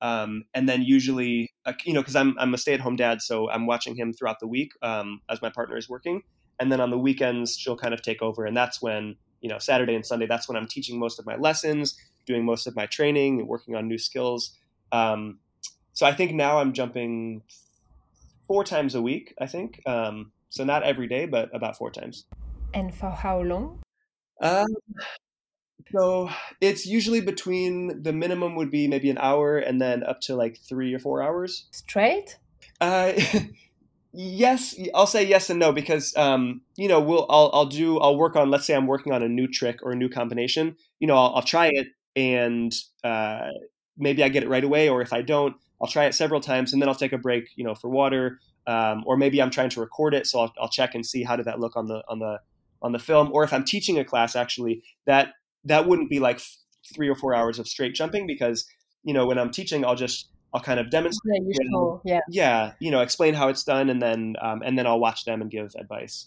Um, 0.00 0.44
and 0.52 0.68
then 0.68 0.82
usually, 0.82 1.52
uh, 1.64 1.74
you 1.84 1.92
know, 1.92 2.00
because 2.00 2.16
I'm 2.16 2.36
I'm 2.38 2.52
a 2.54 2.58
stay-at-home 2.58 2.96
dad, 2.96 3.22
so 3.22 3.48
I'm 3.50 3.66
watching 3.66 3.94
him 3.94 4.12
throughout 4.12 4.40
the 4.40 4.48
week 4.48 4.72
um, 4.82 5.20
as 5.30 5.40
my 5.40 5.48
partner 5.48 5.76
is 5.76 5.88
working, 5.88 6.22
and 6.58 6.72
then 6.72 6.80
on 6.80 6.90
the 6.90 6.98
weekends 6.98 7.56
she'll 7.56 7.76
kind 7.76 7.94
of 7.94 8.02
take 8.02 8.20
over, 8.20 8.44
and 8.44 8.56
that's 8.56 8.82
when 8.82 9.16
you 9.40 9.48
know 9.48 9.58
Saturday 9.58 9.94
and 9.94 10.04
Sunday 10.04 10.26
that's 10.26 10.48
when 10.48 10.56
I'm 10.56 10.66
teaching 10.66 10.98
most 10.98 11.20
of 11.20 11.26
my 11.26 11.36
lessons, 11.36 11.96
doing 12.26 12.44
most 12.44 12.66
of 12.66 12.74
my 12.74 12.86
training, 12.86 13.38
and 13.38 13.48
working 13.48 13.76
on 13.76 13.86
new 13.86 13.98
skills. 13.98 14.58
Um, 14.90 15.38
so 15.92 16.04
I 16.04 16.12
think 16.12 16.32
now 16.32 16.58
I'm 16.58 16.72
jumping 16.72 17.42
four 18.52 18.64
times 18.64 18.94
a 18.94 19.00
week, 19.00 19.34
I 19.40 19.46
think. 19.46 19.80
Um, 19.86 20.30
so 20.50 20.62
not 20.62 20.82
every 20.82 21.06
day, 21.06 21.24
but 21.24 21.48
about 21.54 21.78
four 21.78 21.90
times. 21.90 22.26
And 22.74 22.94
for 22.94 23.08
how 23.08 23.40
long? 23.40 23.80
Um, 24.42 24.66
so 25.90 26.28
it's 26.60 26.84
usually 26.84 27.22
between 27.22 28.02
the 28.02 28.12
minimum 28.12 28.54
would 28.56 28.70
be 28.70 28.88
maybe 28.88 29.08
an 29.08 29.16
hour 29.16 29.56
and 29.56 29.80
then 29.80 30.02
up 30.02 30.20
to 30.22 30.36
like 30.36 30.58
three 30.68 30.92
or 30.92 30.98
four 30.98 31.22
hours. 31.22 31.64
Straight? 31.70 32.36
Uh, 32.78 33.14
yes, 34.12 34.78
I'll 34.94 35.06
say 35.06 35.26
yes 35.26 35.48
and 35.48 35.58
no 35.58 35.72
because 35.72 36.14
um, 36.18 36.60
you 36.76 36.88
know 36.88 37.00
we'll 37.00 37.24
I'll 37.30 37.50
I'll 37.54 37.66
do 37.66 37.98
I'll 38.00 38.18
work 38.18 38.36
on 38.36 38.50
let's 38.50 38.66
say 38.66 38.74
I'm 38.74 38.86
working 38.86 39.14
on 39.14 39.22
a 39.22 39.28
new 39.28 39.48
trick 39.48 39.78
or 39.82 39.92
a 39.92 39.96
new 39.96 40.10
combination. 40.10 40.76
You 41.00 41.06
know 41.06 41.16
I'll, 41.16 41.36
I'll 41.36 41.42
try 41.42 41.70
it 41.72 41.86
and 42.14 42.74
uh, 43.02 43.48
maybe 43.96 44.22
I 44.22 44.28
get 44.28 44.42
it 44.42 44.48
right 44.48 44.64
away, 44.64 44.88
or 44.88 45.02
if 45.02 45.12
I 45.12 45.22
don't, 45.22 45.56
I'll 45.80 45.88
try 45.88 46.04
it 46.04 46.14
several 46.14 46.40
times 46.40 46.72
and 46.72 46.80
then 46.80 46.88
I'll 46.88 46.94
take 46.94 47.12
a 47.12 47.18
break, 47.18 47.48
you 47.56 47.64
know, 47.64 47.74
for 47.74 47.88
water, 47.88 48.38
um, 48.66 49.02
or 49.06 49.16
maybe 49.16 49.42
I'm 49.42 49.50
trying 49.50 49.70
to 49.70 49.80
record 49.80 50.14
it, 50.14 50.26
so 50.26 50.40
I'll, 50.40 50.52
I'll 50.60 50.68
check 50.68 50.94
and 50.94 51.04
see 51.04 51.24
how 51.24 51.36
did 51.36 51.46
that 51.46 51.58
look 51.58 51.76
on 51.76 51.86
the 51.86 52.02
on 52.08 52.18
the 52.18 52.40
on 52.80 52.92
the 52.92 52.98
film. 52.98 53.30
Or 53.32 53.44
if 53.44 53.52
I'm 53.52 53.64
teaching 53.64 53.98
a 53.98 54.04
class, 54.04 54.36
actually, 54.36 54.82
that 55.06 55.34
that 55.64 55.88
wouldn't 55.88 56.10
be 56.10 56.20
like 56.20 56.40
three 56.94 57.08
or 57.08 57.14
four 57.14 57.34
hours 57.34 57.58
of 57.58 57.68
straight 57.68 57.94
jumping 57.94 58.26
because 58.26 58.66
you 59.04 59.12
know 59.12 59.26
when 59.26 59.38
I'm 59.38 59.50
teaching, 59.50 59.84
I'll 59.84 59.96
just 59.96 60.28
I'll 60.54 60.60
kind 60.60 60.78
of 60.78 60.90
demonstrate, 60.90 61.42
yeah, 61.44 61.56
and, 61.60 62.00
yeah, 62.04 62.20
yeah, 62.28 62.72
you 62.78 62.90
know, 62.90 63.00
explain 63.00 63.34
how 63.34 63.48
it's 63.48 63.64
done, 63.64 63.90
and 63.90 64.00
then 64.00 64.36
um, 64.40 64.62
and 64.64 64.78
then 64.78 64.86
I'll 64.86 65.00
watch 65.00 65.24
them 65.24 65.42
and 65.42 65.50
give 65.50 65.74
advice. 65.76 66.26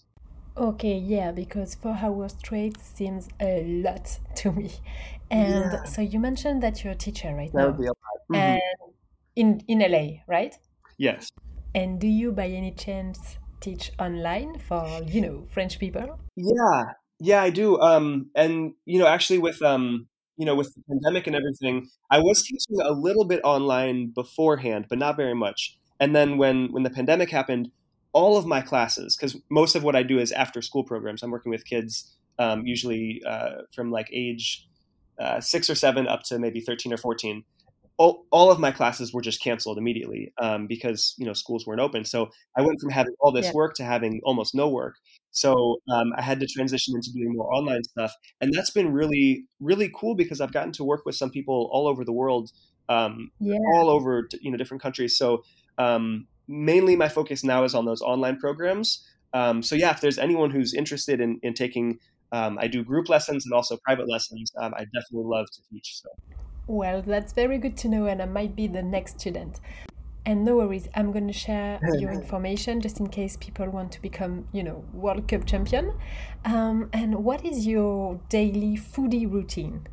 Okay, 0.57 0.97
yeah, 0.97 1.31
because 1.31 1.75
four 1.75 1.97
hours 2.01 2.33
straight 2.39 2.79
seems 2.79 3.27
a 3.41 3.63
lot 3.83 4.19
to 4.35 4.51
me. 4.53 4.71
And 5.31 5.71
Yeah. 5.71 5.83
so 5.87 6.01
you 6.01 6.19
mentioned 6.19 6.61
that 6.63 6.83
you're 6.83 6.93
a 6.93 6.97
teacher 6.97 7.33
right 7.35 7.53
That 7.53 7.65
now, 7.65 7.67
would 7.67 7.77
be 7.79 7.85
a 7.85 7.89
lot. 7.89 7.95
Mhm. 8.31 8.61
and 8.61 8.93
in 9.35 9.61
in 9.67 9.81
LA, 9.81 10.23
right? 10.27 10.57
Yes. 10.97 11.29
And 11.75 12.01
do 12.01 12.07
you, 12.07 12.31
by 12.31 12.47
any 12.47 12.71
chance, 12.71 13.37
teach 13.59 13.91
online 13.99 14.57
for 14.57 15.03
you 15.05 15.21
know 15.21 15.45
French 15.51 15.77
people? 15.77 16.19
Yeah, 16.35 16.93
yeah, 17.19 17.41
I 17.41 17.49
do. 17.49 17.79
Um, 17.79 18.29
and 18.35 18.73
you 18.85 18.99
know, 18.99 19.07
actually, 19.07 19.39
with 19.39 19.61
um, 19.61 20.07
you 20.37 20.45
know, 20.45 20.55
with 20.55 20.73
the 20.75 20.81
pandemic 20.89 21.27
and 21.27 21.35
everything, 21.35 21.89
I 22.11 22.19
was 22.19 22.43
teaching 22.43 22.81
a 22.83 22.91
little 22.91 23.25
bit 23.25 23.41
online 23.43 24.09
beforehand, 24.11 24.87
but 24.89 24.97
not 24.99 25.15
very 25.17 25.35
much. 25.35 25.77
And 25.99 26.15
then 26.15 26.37
when 26.37 26.71
when 26.71 26.83
the 26.83 26.89
pandemic 26.89 27.29
happened, 27.29 27.71
all 28.11 28.37
of 28.37 28.45
my 28.45 28.61
classes, 28.61 29.15
because 29.15 29.37
most 29.49 29.75
of 29.75 29.83
what 29.83 29.95
I 29.95 30.03
do 30.03 30.19
is 30.19 30.31
after 30.31 30.61
school 30.61 30.83
programs. 30.83 31.23
I'm 31.23 31.31
working 31.31 31.51
with 31.51 31.65
kids, 31.65 32.15
um, 32.39 32.65
usually 32.65 33.21
uh, 33.25 33.63
from 33.73 33.91
like 33.91 34.09
age 34.11 34.67
uh, 35.19 35.39
six 35.41 35.69
or 35.69 35.75
seven 35.75 36.07
up 36.07 36.23
to 36.23 36.39
maybe 36.39 36.61
thirteen 36.61 36.93
or 36.93 36.97
fourteen. 36.97 37.43
All, 37.97 38.25
all 38.29 38.51
of 38.51 38.59
my 38.59 38.71
classes 38.71 39.13
were 39.13 39.21
just 39.21 39.41
canceled 39.41 39.77
immediately 39.77 40.33
um, 40.41 40.67
because 40.67 41.15
you 41.17 41.25
know 41.25 41.31
schools 41.31 41.65
weren't 41.65 41.79
open. 41.79 42.03
So 42.03 42.29
I 42.57 42.61
went 42.61 42.81
from 42.81 42.89
having 42.89 43.13
all 43.21 43.31
this 43.31 43.45
Yeah. 43.45 43.53
work 43.53 43.75
to 43.75 43.85
having 43.85 44.19
almost 44.25 44.53
no 44.53 44.67
work. 44.69 44.95
So 45.31 45.77
um, 45.89 46.11
I 46.17 46.21
had 46.21 46.39
to 46.41 46.47
transition 46.47 46.93
into 46.95 47.11
doing 47.13 47.33
more 47.35 47.53
online 47.53 47.83
stuff, 47.85 48.13
and 48.41 48.53
that's 48.53 48.71
been 48.71 48.91
really, 48.91 49.45
really 49.61 49.89
cool 49.95 50.13
because 50.15 50.41
I've 50.41 50.51
gotten 50.51 50.73
to 50.73 50.83
work 50.83 51.05
with 51.05 51.15
some 51.15 51.29
people 51.29 51.69
all 51.71 51.87
over 51.87 52.03
the 52.03 52.11
world, 52.11 52.51
um, 52.89 53.31
Yeah. 53.39 53.57
all 53.75 53.89
over 53.89 54.27
you 54.41 54.51
know 54.51 54.57
different 54.57 54.83
countries. 54.83 55.17
So 55.17 55.43
um, 55.77 56.27
mainly 56.49 56.97
my 56.97 57.07
focus 57.07 57.43
now 57.45 57.63
is 57.63 57.73
on 57.73 57.85
those 57.85 58.01
online 58.01 58.37
programs. 58.37 59.05
Um, 59.33 59.61
so 59.63 59.75
yeah, 59.75 59.91
if 59.91 60.01
there's 60.01 60.17
anyone 60.17 60.51
who's 60.51 60.73
interested 60.73 61.21
in 61.21 61.39
in 61.43 61.53
taking, 61.53 61.99
um, 62.31 62.57
I 62.59 62.67
do 62.67 62.83
group 62.83 63.09
lessons 63.09 63.45
and 63.45 63.53
also 63.53 63.77
private 63.83 64.09
lessons. 64.09 64.51
Um, 64.61 64.73
I 64.75 64.85
definitely 64.85 65.25
love 65.25 65.47
to 65.51 65.61
teach. 65.71 66.01
So 66.01 66.09
Well, 66.67 67.01
that's 67.01 67.33
very 67.33 67.57
good 67.57 67.77
to 67.77 67.89
know, 67.89 68.05
and 68.07 68.21
I 68.21 68.25
might 68.25 68.55
be 68.55 68.67
the 68.67 68.83
next 68.83 69.19
student. 69.19 69.59
And 70.27 70.43
no 70.43 70.55
worries, 70.55 70.89
I'm 70.95 71.11
going 71.11 71.27
to 71.27 71.33
share 71.33 71.79
your 71.99 72.11
information 72.11 72.81
just 72.81 72.99
in 72.99 73.07
case 73.07 73.37
people 73.37 73.69
want 73.69 73.91
to 73.91 74.01
become, 74.01 74.47
you 74.51 74.63
know, 74.63 74.83
World 74.91 75.27
Cup 75.27 75.45
champion. 75.45 75.93
Um, 76.45 76.89
and 76.93 77.23
what 77.23 77.45
is 77.45 77.67
your 77.67 78.19
daily 78.29 78.75
foodie 78.75 79.31
routine? 79.31 79.87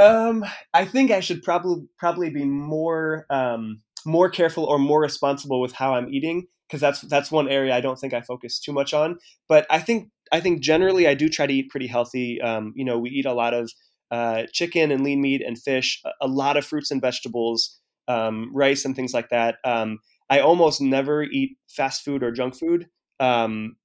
Um, 0.00 0.44
I 0.72 0.84
think 0.84 1.10
I 1.10 1.20
should 1.20 1.42
probably 1.42 1.86
probably 1.98 2.30
be 2.30 2.44
more 2.44 3.26
um, 3.28 3.82
more 4.06 4.30
careful 4.30 4.64
or 4.64 4.78
more 4.78 5.00
responsible 5.00 5.60
with 5.60 5.72
how 5.72 5.94
I'm 5.94 6.12
eating 6.12 6.46
because 6.66 6.80
that's 6.80 7.02
that's 7.02 7.30
one 7.30 7.48
area 7.48 7.74
I 7.74 7.80
don't 7.80 7.98
think 7.98 8.14
I 8.14 8.22
focus 8.22 8.58
too 8.58 8.72
much 8.72 8.94
on. 8.94 9.18
But 9.48 9.66
I 9.68 9.78
think 9.78 10.10
I 10.32 10.40
think 10.40 10.60
generally 10.60 11.06
I 11.06 11.14
do 11.14 11.28
try 11.28 11.46
to 11.46 11.52
eat 11.52 11.70
pretty 11.70 11.86
healthy. 11.86 12.40
Um, 12.40 12.72
you 12.74 12.84
know, 12.84 12.98
we 12.98 13.10
eat 13.10 13.26
a 13.26 13.34
lot 13.34 13.52
of 13.52 13.70
uh, 14.10 14.44
chicken 14.52 14.90
and 14.90 15.04
lean 15.04 15.20
meat 15.20 15.42
and 15.46 15.58
fish, 15.58 16.02
a, 16.20 16.26
lot 16.26 16.56
of 16.56 16.66
fruits 16.66 16.90
and 16.90 17.00
vegetables, 17.00 17.78
um, 18.08 18.50
rice 18.52 18.84
and 18.84 18.96
things 18.96 19.14
like 19.14 19.28
that. 19.28 19.56
Um, 19.64 19.98
I 20.30 20.40
almost 20.40 20.80
never 20.80 21.22
eat 21.22 21.58
fast 21.68 22.02
food 22.02 22.22
or 22.22 22.32
junk 22.32 22.58
food. 22.58 22.88
Um, 23.20 23.76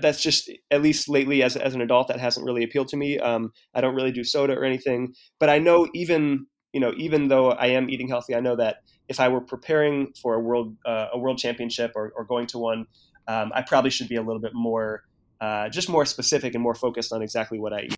that's 0.00 0.22
just 0.22 0.50
at 0.70 0.82
least 0.82 1.08
lately 1.08 1.42
as 1.42 1.56
as 1.56 1.74
an 1.74 1.82
adult 1.82 2.08
that 2.08 2.18
hasn't 2.18 2.46
really 2.46 2.64
appealed 2.64 2.88
to 2.88 2.96
me. 2.96 3.18
Um, 3.18 3.52
I 3.74 3.80
don't 3.80 3.94
really 3.94 4.12
do 4.12 4.24
soda 4.24 4.54
or 4.54 4.64
anything, 4.64 5.14
but 5.38 5.50
I 5.50 5.58
know 5.58 5.88
even 5.94 6.46
you 6.72 6.80
know 6.80 6.94
even 6.96 7.28
though 7.28 7.50
I 7.50 7.66
am 7.66 7.90
eating 7.90 8.08
healthy, 8.08 8.34
I 8.34 8.40
know 8.40 8.56
that 8.56 8.76
if 9.08 9.20
I 9.20 9.28
were 9.28 9.42
preparing 9.42 10.12
for 10.20 10.34
a 10.34 10.40
world 10.40 10.76
uh, 10.86 11.08
a 11.12 11.18
world 11.18 11.36
championship 11.38 11.92
or, 11.94 12.12
or 12.16 12.24
going 12.24 12.46
to 12.48 12.58
one, 12.58 12.86
um, 13.28 13.52
I 13.54 13.60
probably 13.60 13.90
should 13.90 14.08
be 14.08 14.16
a 14.16 14.22
little 14.22 14.40
bit 14.40 14.54
more 14.54 15.02
uh, 15.44 15.68
just 15.68 15.88
more 15.96 16.06
specific 16.06 16.50
and 16.56 16.62
more 16.62 16.74
focused 16.74 17.12
on 17.12 17.20
exactly 17.28 17.58
what 17.64 17.72
I 17.78 17.80
eat. 17.88 17.96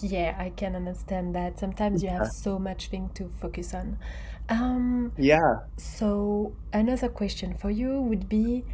Yeah, 0.00 0.30
I 0.46 0.50
can 0.50 0.74
understand 0.74 1.34
that. 1.38 1.58
Sometimes 1.58 2.02
you 2.02 2.08
have 2.08 2.26
so 2.26 2.58
much 2.58 2.88
thing 2.92 3.10
to 3.14 3.28
focus 3.40 3.74
on. 3.74 3.98
Um, 4.48 5.12
Yeah. 5.16 5.52
so 5.76 6.54
another 6.72 7.08
question 7.20 7.54
for 7.62 7.70
you 7.70 8.00
would 8.08 8.28
be 8.28 8.64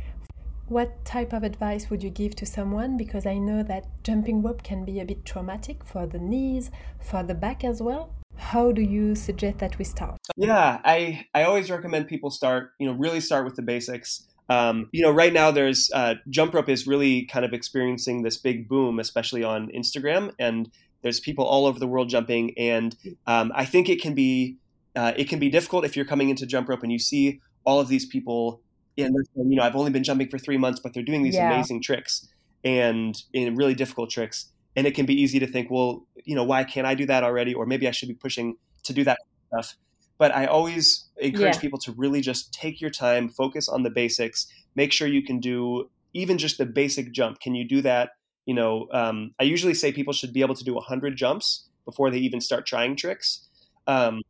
what 0.68 0.90
type 1.04 1.32
of 1.32 1.42
advice 1.42 1.84
would 1.90 2.02
you 2.06 2.10
give 2.10 2.34
to 2.36 2.46
someone 2.46 2.96
because 2.96 3.24
I 3.34 3.38
know 3.38 3.62
that 3.62 3.84
jumping 4.04 4.42
rope 4.42 4.62
can 4.62 4.84
be 4.84 5.00
a 5.00 5.04
bit 5.04 5.24
traumatic 5.24 5.84
for 5.84 6.06
the 6.06 6.18
knees, 6.18 6.70
for 7.00 7.22
the 7.22 7.34
back 7.34 7.64
as 7.64 7.80
well. 7.88 8.04
How 8.36 8.72
do 8.72 8.82
you 8.82 9.14
suggest 9.14 9.58
that 9.58 9.78
we 9.78 9.84
start? 9.84 10.18
Yeah, 10.36 10.80
I 10.84 11.26
I 11.34 11.42
always 11.48 11.70
recommend 11.70 12.06
people 12.06 12.30
start 12.30 12.62
you 12.78 12.86
know 12.86 12.94
really 13.04 13.20
start 13.20 13.44
with 13.44 13.56
the 13.56 13.62
basics. 13.62 14.26
Um, 14.48 14.88
you 14.92 15.02
know, 15.02 15.10
right 15.10 15.32
now 15.32 15.50
there's 15.50 15.90
uh, 15.94 16.14
jump 16.30 16.54
rope 16.54 16.68
is 16.68 16.86
really 16.86 17.26
kind 17.26 17.44
of 17.44 17.52
experiencing 17.52 18.22
this 18.22 18.36
big 18.38 18.68
boom, 18.68 18.98
especially 18.98 19.44
on 19.44 19.70
Instagram, 19.72 20.32
and 20.38 20.70
there's 21.02 21.20
people 21.20 21.44
all 21.44 21.66
over 21.66 21.78
the 21.78 21.86
world 21.86 22.08
jumping, 22.08 22.56
and 22.58 22.96
um, 23.26 23.52
I 23.54 23.64
think 23.64 23.88
it 23.88 24.00
can 24.00 24.14
be 24.14 24.56
uh, 24.96 25.12
it 25.16 25.28
can 25.28 25.38
be 25.38 25.48
difficult 25.50 25.84
if 25.84 25.96
you're 25.96 26.06
coming 26.06 26.28
into 26.30 26.46
jump 26.46 26.68
rope 26.68 26.82
and 26.82 26.90
you 26.90 26.98
see 26.98 27.40
all 27.64 27.78
of 27.78 27.88
these 27.88 28.06
people, 28.06 28.62
and 28.96 29.14
they're 29.14 29.44
you 29.44 29.56
know, 29.56 29.62
I've 29.62 29.76
only 29.76 29.90
been 29.90 30.04
jumping 30.04 30.28
for 30.28 30.38
three 30.38 30.58
months, 30.58 30.80
but 30.80 30.94
they're 30.94 31.02
doing 31.04 31.22
these 31.22 31.34
Yeah. 31.36 31.52
amazing 31.52 31.82
tricks 31.82 32.26
and 32.64 33.14
in 33.32 33.54
really 33.54 33.74
difficult 33.74 34.10
tricks, 34.10 34.50
and 34.76 34.86
it 34.86 34.94
can 34.94 35.06
be 35.06 35.14
easy 35.14 35.38
to 35.38 35.46
think, 35.46 35.70
well, 35.70 36.06
you 36.24 36.34
know, 36.34 36.44
why 36.44 36.64
can't 36.64 36.86
I 36.86 36.94
do 36.94 37.06
that 37.06 37.22
already, 37.22 37.54
or 37.54 37.66
maybe 37.66 37.86
I 37.86 37.90
should 37.92 38.08
be 38.08 38.14
pushing 38.14 38.56
to 38.84 38.92
do 38.92 39.04
that 39.04 39.18
stuff. 39.52 39.76
But 40.18 40.34
I 40.34 40.46
always 40.46 41.08
encourage 41.18 41.58
Yeah. 41.58 41.60
people 41.60 41.78
to 41.80 41.92
really 41.92 42.20
just 42.20 42.52
take 42.52 42.80
your 42.80 42.90
time, 42.90 43.28
focus 43.28 43.68
on 43.68 43.82
the 43.82 43.90
basics, 43.90 44.46
make 44.74 44.92
sure 44.92 45.06
you 45.08 45.22
can 45.22 45.38
do 45.40 45.90
even 46.14 46.38
just 46.38 46.58
the 46.58 46.66
basic 46.66 47.12
jump. 47.12 47.40
Can 47.40 47.54
you 47.54 47.66
do 47.66 47.80
that? 47.82 48.10
You 48.46 48.54
know, 48.54 48.88
um, 48.92 49.30
I 49.38 49.44
usually 49.44 49.74
say 49.74 49.92
people 49.92 50.12
should 50.12 50.32
be 50.32 50.40
able 50.40 50.54
to 50.54 50.64
do 50.64 50.74
100 50.74 51.16
jumps 51.16 51.68
before 51.84 52.10
they 52.10 52.18
even 52.18 52.40
start 52.40 52.66
trying 52.66 52.96
tricks. 52.96 53.46
Um, 53.86 54.22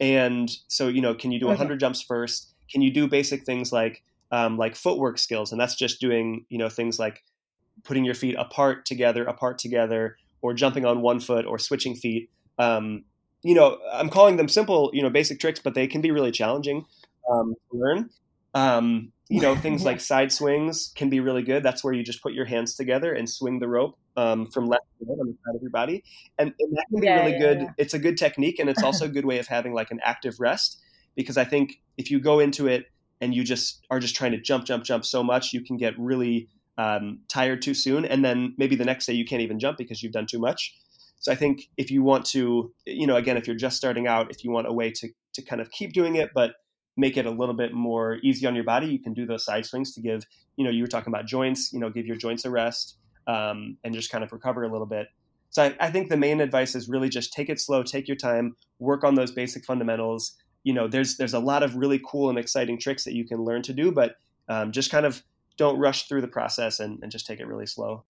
and 0.00 0.50
so, 0.68 0.88
you 0.88 1.00
know, 1.00 1.14
can 1.14 1.30
you 1.32 1.40
do 1.40 1.46
Okay. 1.46 1.48
100 1.48 1.80
jumps 1.80 2.02
first? 2.02 2.52
Can 2.70 2.82
you 2.82 2.92
do 2.92 3.06
basic 3.08 3.44
things 3.44 3.72
like 3.72 4.02
um, 4.30 4.56
like 4.58 4.74
footwork 4.76 5.18
skills? 5.18 5.52
And 5.52 5.60
that's 5.60 5.76
just 5.76 6.00
doing, 6.00 6.46
you 6.48 6.58
know, 6.58 6.68
things 6.68 6.98
like 6.98 7.22
putting 7.84 8.04
your 8.04 8.14
feet 8.14 8.36
apart 8.38 8.86
together, 8.86 9.24
apart 9.24 9.58
together, 9.58 10.16
or 10.42 10.54
jumping 10.54 10.84
on 10.84 11.02
one 11.02 11.20
foot, 11.20 11.46
or 11.46 11.58
switching 11.58 11.94
feet. 11.96 12.30
Um, 12.58 13.04
you 13.42 13.54
know, 13.54 13.78
I'm 13.92 14.08
calling 14.08 14.36
them 14.36 14.48
simple, 14.48 14.90
you 14.92 15.02
know, 15.02 15.10
basic 15.10 15.40
tricks, 15.40 15.60
but 15.60 15.74
they 15.74 15.86
can 15.86 16.00
be 16.00 16.10
really 16.10 16.30
challenging 16.30 16.84
um, 17.30 17.54
to 17.70 17.78
learn. 17.78 18.10
Um, 18.54 19.12
you 19.28 19.40
know, 19.40 19.56
things 19.66 19.84
like 19.84 20.00
side 20.00 20.30
swings 20.32 20.92
can 20.94 21.10
be 21.10 21.20
really 21.20 21.42
good. 21.42 21.62
That's 21.62 21.82
where 21.82 21.92
you 21.92 22.02
just 22.04 22.22
put 22.22 22.32
your 22.34 22.44
hands 22.44 22.74
together 22.74 23.12
and 23.12 23.28
swing 23.28 23.58
the 23.58 23.68
rope 23.68 23.98
um, 24.16 24.46
from 24.46 24.66
left 24.66 24.84
to 24.98 25.06
right 25.06 25.18
on 25.20 25.26
the 25.28 25.32
side 25.44 25.56
of 25.56 25.62
your 25.62 25.70
body, 25.70 26.04
and, 26.38 26.52
and 26.58 26.76
that 26.76 26.84
can 26.90 27.00
be 27.00 27.06
Yeah, 27.06 27.20
really 27.20 27.32
yeah, 27.32 27.38
good. 27.38 27.58
yeah. 27.62 27.68
It's 27.78 27.94
a 27.94 27.98
good 27.98 28.16
technique, 28.16 28.58
and 28.58 28.68
it's 28.68 28.82
also 28.82 29.06
a 29.06 29.08
good 29.08 29.24
way 29.24 29.38
of 29.38 29.46
having 29.46 29.72
like 29.74 29.90
an 29.90 30.00
active 30.04 30.38
rest. 30.38 30.78
Because 31.14 31.36
I 31.36 31.44
think 31.44 31.80
if 31.98 32.10
you 32.10 32.20
go 32.20 32.40
into 32.40 32.66
it 32.68 32.86
and 33.20 33.34
you 33.34 33.44
just 33.44 33.84
are 33.90 34.00
just 34.00 34.16
trying 34.16 34.32
to 34.32 34.40
jump, 34.40 34.64
jump, 34.64 34.84
jump 34.84 35.04
so 35.04 35.22
much, 35.22 35.52
you 35.52 35.62
can 35.62 35.76
get 35.76 35.98
really 35.98 36.48
um, 36.78 37.20
tired 37.28 37.62
too 37.62 37.74
soon, 37.74 38.04
and 38.04 38.24
then 38.24 38.54
maybe 38.56 38.76
the 38.76 38.84
next 38.84 39.06
day 39.06 39.12
you 39.12 39.24
can't 39.24 39.42
even 39.42 39.58
jump 39.58 39.78
because 39.78 40.02
you've 40.02 40.12
done 40.12 40.26
too 40.26 40.38
much. 40.38 40.74
So 41.22 41.30
I 41.32 41.36
think 41.36 41.70
if 41.76 41.90
you 41.90 42.02
want 42.02 42.26
to, 42.26 42.72
you 42.84 43.06
know, 43.06 43.16
again, 43.16 43.36
if 43.36 43.46
you're 43.46 43.56
just 43.56 43.76
starting 43.76 44.06
out, 44.06 44.30
if 44.30 44.44
you 44.44 44.50
want 44.50 44.66
a 44.66 44.72
way 44.72 44.90
to 44.90 45.08
to 45.34 45.42
kind 45.42 45.62
of 45.62 45.70
keep 45.70 45.92
doing 45.92 46.16
it, 46.16 46.30
but 46.34 46.56
make 46.96 47.16
it 47.16 47.24
a 47.24 47.30
little 47.30 47.54
bit 47.54 47.72
more 47.72 48.18
easy 48.22 48.46
on 48.46 48.54
your 48.54 48.64
body, 48.64 48.88
you 48.88 48.98
can 48.98 49.14
do 49.14 49.24
those 49.24 49.44
side 49.44 49.64
swings 49.64 49.94
to 49.94 50.00
give, 50.02 50.24
you 50.56 50.64
know, 50.64 50.70
you 50.70 50.82
were 50.82 50.88
talking 50.88 51.10
about 51.10 51.26
joints, 51.26 51.72
you 51.72 51.78
know, 51.78 51.88
give 51.88 52.06
your 52.06 52.16
joints 52.16 52.44
a 52.44 52.50
rest 52.50 52.96
um, 53.26 53.78
and 53.82 53.94
just 53.94 54.10
kind 54.10 54.22
of 54.22 54.32
recover 54.32 54.64
a 54.64 54.70
little 54.70 54.86
bit. 54.86 55.06
So 55.50 55.62
I, 55.62 55.76
I 55.80 55.90
think 55.90 56.10
the 56.10 56.16
main 56.16 56.40
advice 56.40 56.74
is 56.74 56.88
really 56.88 57.08
just 57.08 57.32
take 57.32 57.48
it 57.48 57.60
slow, 57.60 57.82
take 57.82 58.08
your 58.08 58.16
time, 58.16 58.56
work 58.78 59.04
on 59.04 59.14
those 59.14 59.30
basic 59.30 59.64
fundamentals. 59.64 60.34
You 60.64 60.74
know, 60.74 60.88
there's 60.88 61.16
there's 61.16 61.34
a 61.34 61.40
lot 61.40 61.62
of 61.62 61.76
really 61.76 62.00
cool 62.04 62.28
and 62.30 62.38
exciting 62.38 62.78
tricks 62.78 63.04
that 63.04 63.14
you 63.14 63.24
can 63.26 63.42
learn 63.42 63.62
to 63.62 63.72
do, 63.72 63.92
but 63.92 64.16
um, 64.48 64.72
just 64.72 64.90
kind 64.90 65.06
of 65.06 65.22
don't 65.56 65.78
rush 65.78 66.08
through 66.08 66.20
the 66.20 66.28
process 66.28 66.80
and, 66.80 66.98
and 67.02 67.12
just 67.12 67.26
take 67.26 67.40
it 67.40 67.46
really 67.46 67.66
slow. 67.66 68.04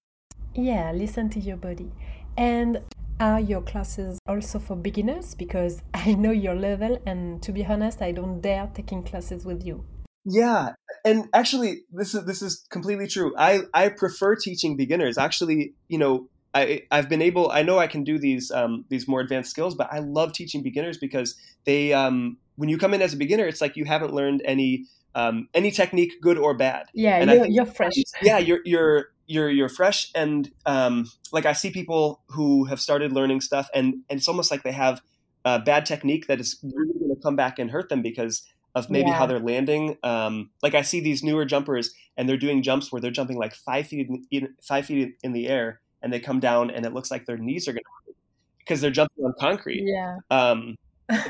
Yeah, 0.54 0.92
listen 0.92 1.28
to 1.30 1.40
your 1.40 1.56
body. 1.56 1.92
And 2.36 2.80
are 3.22 3.40
your 3.40 3.62
classes 3.62 4.18
also 4.26 4.58
for 4.58 4.76
beginners? 4.76 5.34
Because 5.34 5.80
I 5.94 6.14
know 6.14 6.32
your 6.32 6.54
level, 6.54 7.00
and 7.06 7.40
to 7.42 7.52
be 7.52 7.64
honest, 7.64 8.02
I 8.02 8.12
don't 8.12 8.40
dare 8.40 8.68
taking 8.74 9.02
classes 9.04 9.44
with 9.44 9.64
you. 9.64 9.84
Yeah, 10.24 10.74
and 11.04 11.28
actually, 11.32 11.82
this 11.92 12.14
is 12.14 12.24
this 12.26 12.42
is 12.42 12.64
completely 12.70 13.06
true. 13.08 13.34
I 13.38 13.60
I 13.74 13.88
prefer 13.88 14.36
teaching 14.36 14.76
beginners. 14.76 15.18
Actually, 15.18 15.74
you 15.88 15.98
know, 15.98 16.28
I 16.54 16.82
I've 16.90 17.08
been 17.08 17.22
able. 17.22 17.50
I 17.50 17.62
know 17.62 17.78
I 17.78 17.86
can 17.88 18.04
do 18.04 18.18
these 18.18 18.50
um, 18.50 18.84
these 18.88 19.08
more 19.08 19.20
advanced 19.20 19.50
skills, 19.50 19.74
but 19.74 19.88
I 19.92 19.98
love 19.98 20.32
teaching 20.32 20.62
beginners 20.62 20.98
because 20.98 21.34
they 21.64 21.92
um, 21.92 22.36
when 22.56 22.68
you 22.68 22.78
come 22.78 22.94
in 22.94 23.02
as 23.02 23.14
a 23.14 23.16
beginner, 23.16 23.46
it's 23.46 23.60
like 23.60 23.76
you 23.76 23.84
haven't 23.84 24.12
learned 24.14 24.42
any 24.44 24.84
um, 25.14 25.48
any 25.54 25.70
technique, 25.72 26.12
good 26.20 26.38
or 26.38 26.54
bad. 26.54 26.86
Yeah, 26.94 27.16
And 27.20 27.30
you're, 27.30 27.42
think- 27.42 27.54
you're 27.56 27.66
fresh. 27.66 27.92
yeah, 28.22 28.38
you're 28.38 28.60
you're 28.64 29.06
you're 29.32 29.50
you're 29.50 29.68
fresh, 29.68 30.10
and 30.14 30.50
um, 30.66 31.10
like 31.32 31.46
I 31.46 31.52
see 31.54 31.70
people 31.70 32.20
who 32.28 32.64
have 32.70 32.80
started 32.80 33.12
learning 33.12 33.40
stuff, 33.40 33.68
and 33.74 33.86
and 34.08 34.18
it's 34.18 34.28
almost 34.28 34.50
like 34.50 34.62
they 34.62 34.72
have 34.72 35.00
uh, 35.44 35.58
bad 35.58 35.86
technique 35.86 36.26
that 36.28 36.38
is 36.40 36.58
really 36.62 36.92
going 37.00 37.14
to 37.16 37.20
come 37.22 37.36
back 37.36 37.58
and 37.58 37.70
hurt 37.70 37.88
them 37.88 38.02
because 38.02 38.42
of 38.74 38.88
maybe 38.88 39.10
Yeah. 39.10 39.18
how 39.18 39.26
they're 39.26 39.40
landing. 39.52 39.96
Um, 40.02 40.50
like 40.62 40.74
I 40.74 40.82
see 40.82 41.00
these 41.00 41.22
newer 41.22 41.44
jumpers, 41.44 41.92
and 42.16 42.28
they're 42.28 42.36
doing 42.46 42.62
jumps 42.62 42.90
where 42.92 43.00
they're 43.02 43.10
jumping 43.20 43.38
like 43.38 43.54
five 43.54 43.86
feet 43.86 44.08
in, 44.08 44.24
in 44.30 44.54
five 44.62 44.86
feet 44.86 45.16
in 45.22 45.32
the 45.32 45.48
air, 45.48 45.80
and 46.02 46.12
they 46.12 46.20
come 46.20 46.40
down, 46.40 46.70
and 46.70 46.86
it 46.86 46.92
looks 46.94 47.10
like 47.10 47.26
their 47.26 47.36
knees 47.38 47.66
are 47.68 47.72
going 47.72 47.82
to. 48.06 48.14
because 48.58 48.80
they're 48.80 48.90
jumping 49.00 49.24
on 49.24 49.34
concrete. 49.40 49.82
Yeah. 49.84 50.18
Um, 50.30 50.76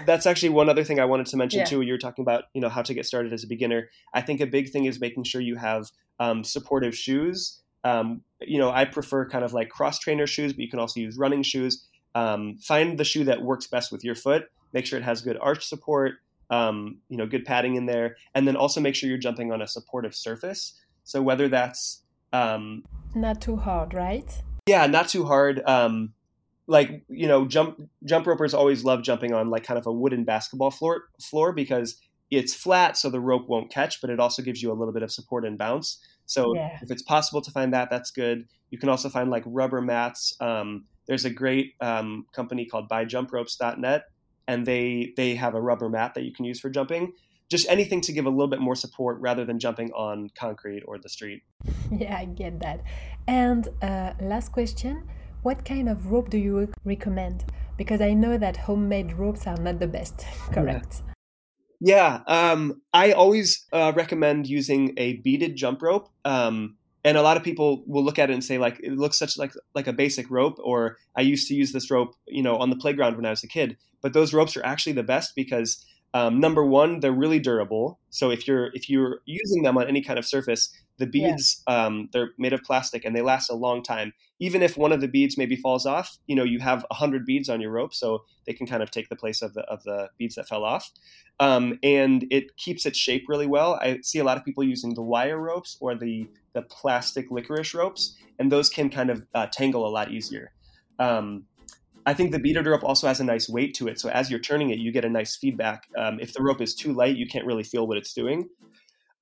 that's 0.07 0.27
actually 0.27 0.51
one 0.51 0.69
other 0.69 0.85
thing 0.85 1.01
I 1.01 1.05
wanted 1.07 1.27
to 1.27 1.37
mention 1.37 1.61
Yeah. 1.61 1.65
too. 1.65 1.81
You 1.81 1.93
were 1.95 1.99
talking 1.99 2.23
about 2.23 2.45
you 2.55 2.61
know 2.61 2.69
how 2.69 2.83
to 2.83 2.95
get 2.95 3.07
started 3.07 3.33
as 3.33 3.43
a 3.43 3.49
beginner. 3.49 3.89
I 4.15 4.21
think 4.21 4.41
a 4.41 4.47
big 4.47 4.71
thing 4.71 4.85
is 4.85 5.01
making 5.01 5.25
sure 5.25 5.41
you 5.41 5.57
have 5.57 5.91
um, 6.21 6.45
supportive 6.45 6.95
shoes. 6.95 7.62
Um, 7.85 8.23
you 8.41 8.59
know, 8.59 8.71
I 8.71 8.85
prefer 8.85 9.29
kind 9.29 9.45
of 9.45 9.53
like 9.53 9.69
cross 9.69 9.99
trainer 9.99 10.27
shoes, 10.27 10.53
but 10.53 10.61
you 10.61 10.69
can 10.69 10.79
also 10.79 11.01
use 11.01 11.17
running 11.17 11.43
shoes. 11.43 11.87
Um, 12.15 12.59
find 12.59 12.99
the 12.99 13.05
shoe 13.05 13.25
that 13.25 13.43
works 13.43 13.67
best 13.67 13.91
with 13.91 14.05
your 14.05 14.15
foot. 14.15 14.51
Make 14.73 14.87
sure 14.87 14.99
it 14.99 15.05
has 15.05 15.23
good 15.23 15.39
arch 15.41 15.67
support. 15.67 16.15
Um, 16.51 16.99
you 17.09 17.17
know, 17.17 17.27
good 17.27 17.47
padding 17.47 17.77
in 17.77 17.87
there, 17.87 18.17
and 18.35 18.47
then 18.47 18.57
also 18.57 18.79
make 18.79 18.95
sure 18.95 19.09
you're 19.09 19.17
jumping 19.19 19.53
on 19.53 19.63
a 19.63 19.67
supportive 19.67 20.15
surface. 20.15 20.79
So 21.05 21.23
whether 21.23 21.49
that's 21.49 22.03
um, 22.33 22.85
Not 23.15 23.41
too 23.41 23.57
hard, 23.57 23.95
right? 23.95 24.31
yeah, 24.67 24.87
not 24.87 25.09
too 25.09 25.25
hard. 25.25 25.63
Um, 25.67 26.13
like 26.67 27.05
you 27.09 27.27
know, 27.27 27.47
jump 27.47 27.81
jump 28.05 28.27
ropers 28.27 28.55
always 28.55 28.85
love 28.85 29.03
jumping 29.03 29.33
on 29.33 29.51
like 29.51 29.65
kind 29.65 29.79
of 29.79 29.87
a 29.87 29.93
wooden 29.93 30.25
basketball 30.25 30.71
floor 30.71 31.05
floor 31.21 31.53
because 31.53 32.01
it's 32.31 32.55
flat, 32.55 32.97
so 32.97 33.11
the 33.11 33.21
rope 33.21 33.49
won't 33.49 33.71
catch, 33.71 34.01
but 34.01 34.09
it 34.09 34.21
also 34.21 34.43
gives 34.43 34.63
you 34.63 34.73
a 34.73 34.75
little 34.75 34.95
bit 34.95 35.03
of 35.03 35.13
support 35.13 35.45
and 35.45 35.59
bounce. 35.59 35.99
So 36.33 36.55
Yeah. 36.57 36.79
if 36.83 36.91
it's 36.91 37.03
possible 37.03 37.41
to 37.43 37.51
find 37.51 37.73
that, 37.75 37.91
that's 37.91 38.11
good. 38.11 38.47
You 38.71 38.79
can 38.79 38.89
also 38.89 39.09
find 39.09 39.31
like 39.31 39.43
rubber 39.47 39.81
mats. 39.81 40.35
Um, 40.41 40.87
there's 41.07 41.25
a 41.25 41.31
great 41.31 41.75
um, 41.81 42.27
company 42.33 42.65
called 42.65 42.89
BuyJumpRopes.net, 42.89 44.05
and 44.49 44.67
they 44.67 45.13
they 45.17 45.35
have 45.35 45.55
a 45.55 45.61
rubber 45.61 45.89
mat 45.89 46.15
that 46.15 46.25
you 46.25 46.33
can 46.33 46.45
use 46.45 46.61
for 46.61 46.71
jumping. 46.71 47.13
Just 47.51 47.69
anything 47.69 48.01
to 48.03 48.13
give 48.13 48.25
a 48.25 48.31
little 48.31 48.49
bit 48.49 48.61
more 48.61 48.75
support 48.75 49.21
rather 49.21 49.45
than 49.45 49.59
jumping 49.59 49.93
on 49.93 50.31
concrete 50.35 50.83
or 50.87 50.99
the 50.99 51.09
street. 51.09 51.43
Yeah, 51.91 52.17
I 52.17 52.25
get 52.25 52.61
that. 52.61 52.81
And 53.27 53.69
uh, 53.83 54.15
last 54.21 54.53
question 54.53 55.09
What 55.43 55.65
kind 55.65 55.89
of 55.89 56.11
rope 56.13 56.31
do 56.31 56.39
you 56.39 56.73
recommend? 56.85 57.45
Because 57.77 58.01
I 58.01 58.15
know 58.15 58.39
that 58.39 58.57
homemade 58.57 59.13
ropes 59.13 59.47
are 59.47 59.57
not 59.59 59.81
the 59.81 59.87
best, 59.89 60.25
correct? 60.53 61.03
Yeah, 61.05 61.12
um, 62.27 62.81
I 62.93 63.13
always 63.13 63.67
uh, 63.73 63.93
recommend 63.95 64.47
using 64.47 64.95
a 64.97 65.15
beaded 65.15 65.57
jump 65.57 65.83
rope. 65.83 66.09
Um, 66.25 66.77
and 67.05 67.17
a 67.17 67.23
lot 67.23 67.37
of 67.37 67.43
people 67.43 67.83
will 67.87 68.05
look 68.05 68.19
at 68.19 68.31
it 68.31 68.35
and 68.35 68.45
say, 68.45 68.59
like, 68.59 68.79
it 68.81 68.93
looks 68.93 69.19
such 69.19 69.37
like 69.37 69.53
like 69.75 69.89
a 69.89 69.93
basic 69.93 70.31
rope. 70.31 70.59
Or 70.63 70.97
I 71.17 71.23
used 71.23 71.49
to 71.49 71.55
use 71.55 71.73
this 71.73 71.91
rope, 71.91 72.15
you 72.27 72.43
know, 72.43 72.57
on 72.57 72.71
the 72.71 72.77
playground 72.77 73.17
when 73.17 73.27
I 73.27 73.31
was 73.31 73.43
a 73.43 73.49
kid. 73.49 73.77
But 74.01 74.13
those 74.13 74.33
ropes 74.33 74.57
are 74.57 74.65
actually 74.65 74.93
the 74.93 75.03
best 75.03 75.35
because 75.35 75.85
um, 76.15 76.41
number 76.41 76.65
one, 76.65 77.01
they're 77.01 77.13
really 77.13 77.39
durable. 77.39 77.99
So 78.11 78.31
if 78.31 78.47
you're 78.47 78.71
if 78.75 78.91
you're 78.91 79.21
using 79.25 79.63
them 79.63 79.79
on 79.79 79.89
any 79.89 80.03
kind 80.03 80.19
of 80.19 80.27
surface, 80.27 80.71
the 80.99 81.07
beads 81.07 81.63
um, 81.67 82.11
they're 82.13 82.31
made 82.39 82.53
of 82.53 82.63
plastic 82.63 83.05
and 83.05 83.17
they 83.17 83.23
last 83.23 83.49
a 83.51 83.55
long 83.55 83.83
time. 83.83 84.13
Even 84.39 84.63
if 84.63 84.77
one 84.77 84.93
of 84.93 85.01
the 85.01 85.09
beads 85.09 85.39
maybe 85.39 85.57
falls 85.57 85.87
off, 85.87 86.19
you 86.27 86.37
know, 86.37 86.45
you 86.45 86.59
have 86.59 86.85
a 86.91 86.95
hundred 86.95 87.25
beads 87.25 87.49
on 87.49 87.61
your 87.61 87.71
rope, 87.71 87.95
so 87.95 88.25
they 88.47 88.53
can 88.53 88.67
kind 88.67 88.83
of 88.83 88.91
take 88.91 89.09
the 89.09 89.17
place 89.17 89.41
of 89.41 89.55
the 89.55 89.63
of 89.63 89.83
the 89.85 90.11
beads 90.19 90.35
that 90.35 90.49
fell 90.49 90.65
off. 90.65 90.91
Um, 91.41 91.79
and 91.83 92.27
it 92.31 92.57
keeps 92.57 92.85
its 92.85 92.99
shape 92.99 93.25
really 93.29 93.47
well. 93.47 93.75
I 93.75 94.01
see 94.03 94.19
a 94.19 94.25
lot 94.25 94.37
of 94.37 94.45
people 94.45 94.65
using 94.65 94.95
the 94.95 95.03
wire 95.03 95.39
ropes 95.39 95.79
or 95.81 95.95
the 95.95 96.29
the 96.53 96.63
plastic 96.63 97.31
licorice 97.31 97.73
ropes, 97.73 98.17
and 98.39 98.53
those 98.53 98.69
can 98.69 98.91
kind 98.91 99.11
of 99.11 99.25
uh, 99.35 99.47
tangle 99.47 99.87
a 99.87 99.89
lot 99.89 100.11
easier. 100.11 100.53
Um, 100.99 101.47
I 102.05 102.15
think 102.15 102.33
the 102.33 102.39
beaded 102.39 102.67
rope 102.67 102.83
also 102.85 103.07
has 103.07 103.21
a 103.21 103.25
nice 103.25 103.49
weight 103.49 103.75
to 103.75 103.89
it, 103.89 104.01
so 104.01 104.09
as 104.09 104.31
you're 104.31 104.41
turning 104.41 104.71
it, 104.71 104.79
you 104.79 104.93
get 104.93 105.05
a 105.05 105.09
nice 105.09 105.37
feedback. 105.37 105.89
Um, 105.97 106.19
if 106.21 106.33
the 106.33 106.43
rope 106.43 106.61
is 106.61 106.75
too 106.75 106.93
light, 106.93 107.17
you 107.17 107.27
can't 107.27 107.47
really 107.47 107.63
feel 107.63 107.87
what 107.87 107.97
it's 107.97 108.13
doing. 108.13 108.49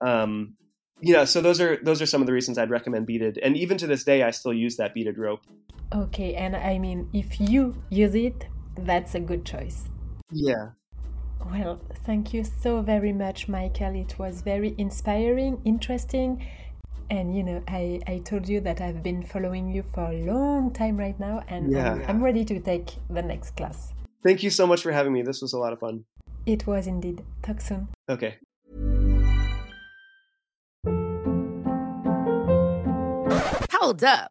Um, 0.00 0.54
yeah, 1.02 1.24
so 1.24 1.40
those 1.40 1.60
are 1.60 1.78
those 1.82 2.02
are 2.02 2.06
some 2.06 2.20
of 2.20 2.26
the 2.26 2.32
reasons 2.32 2.58
I'd 2.58 2.70
recommend 2.70 3.06
beaded, 3.06 3.38
and 3.38 3.56
even 3.56 3.78
to 3.78 3.86
this 3.86 4.04
day, 4.04 4.22
I 4.22 4.30
still 4.30 4.52
use 4.52 4.76
that 4.76 4.94
beaded 4.94 5.18
rope. 5.18 5.40
Okay, 5.94 6.34
and 6.34 6.56
I 6.56 6.78
mean, 6.78 7.08
if 7.12 7.40
you 7.40 7.82
use 7.90 8.14
it, 8.14 8.46
that's 8.76 9.14
a 9.14 9.20
good 9.20 9.44
choice. 9.44 9.88
Yeah. 10.30 10.70
Well, 11.50 11.80
thank 12.04 12.34
you 12.34 12.44
so 12.44 12.82
very 12.82 13.12
much, 13.12 13.48
Michael. 13.48 13.94
It 13.94 14.18
was 14.18 14.42
very 14.42 14.74
inspiring, 14.78 15.60
interesting. 15.64 16.46
And 17.10 17.36
you 17.36 17.42
know, 17.42 17.62
I, 17.66 18.00
I 18.06 18.18
told 18.18 18.48
you 18.48 18.60
that 18.60 18.80
I've 18.80 19.02
been 19.02 19.24
following 19.24 19.68
you 19.68 19.82
for 19.92 20.04
a 20.12 20.22
long 20.24 20.72
time 20.72 20.96
right 20.96 21.18
now, 21.18 21.42
and 21.48 21.72
Yeah. 21.72 21.92
I'm, 21.94 22.02
I'm 22.08 22.22
ready 22.22 22.44
to 22.44 22.60
take 22.60 22.94
the 23.10 23.20
next 23.22 23.56
class. 23.56 23.92
Thank 24.22 24.42
you 24.42 24.50
so 24.50 24.66
much 24.66 24.82
for 24.82 24.92
having 24.92 25.12
me. 25.12 25.22
This 25.22 25.42
was 25.42 25.52
a 25.52 25.58
lot 25.58 25.72
of 25.72 25.80
fun. 25.80 26.04
It 26.46 26.66
was 26.66 26.86
indeed. 26.86 27.24
Talk 27.42 27.60
soon. 27.60 27.88
Okay. 28.08 28.36
Hold 33.72 34.04
up. 34.04 34.30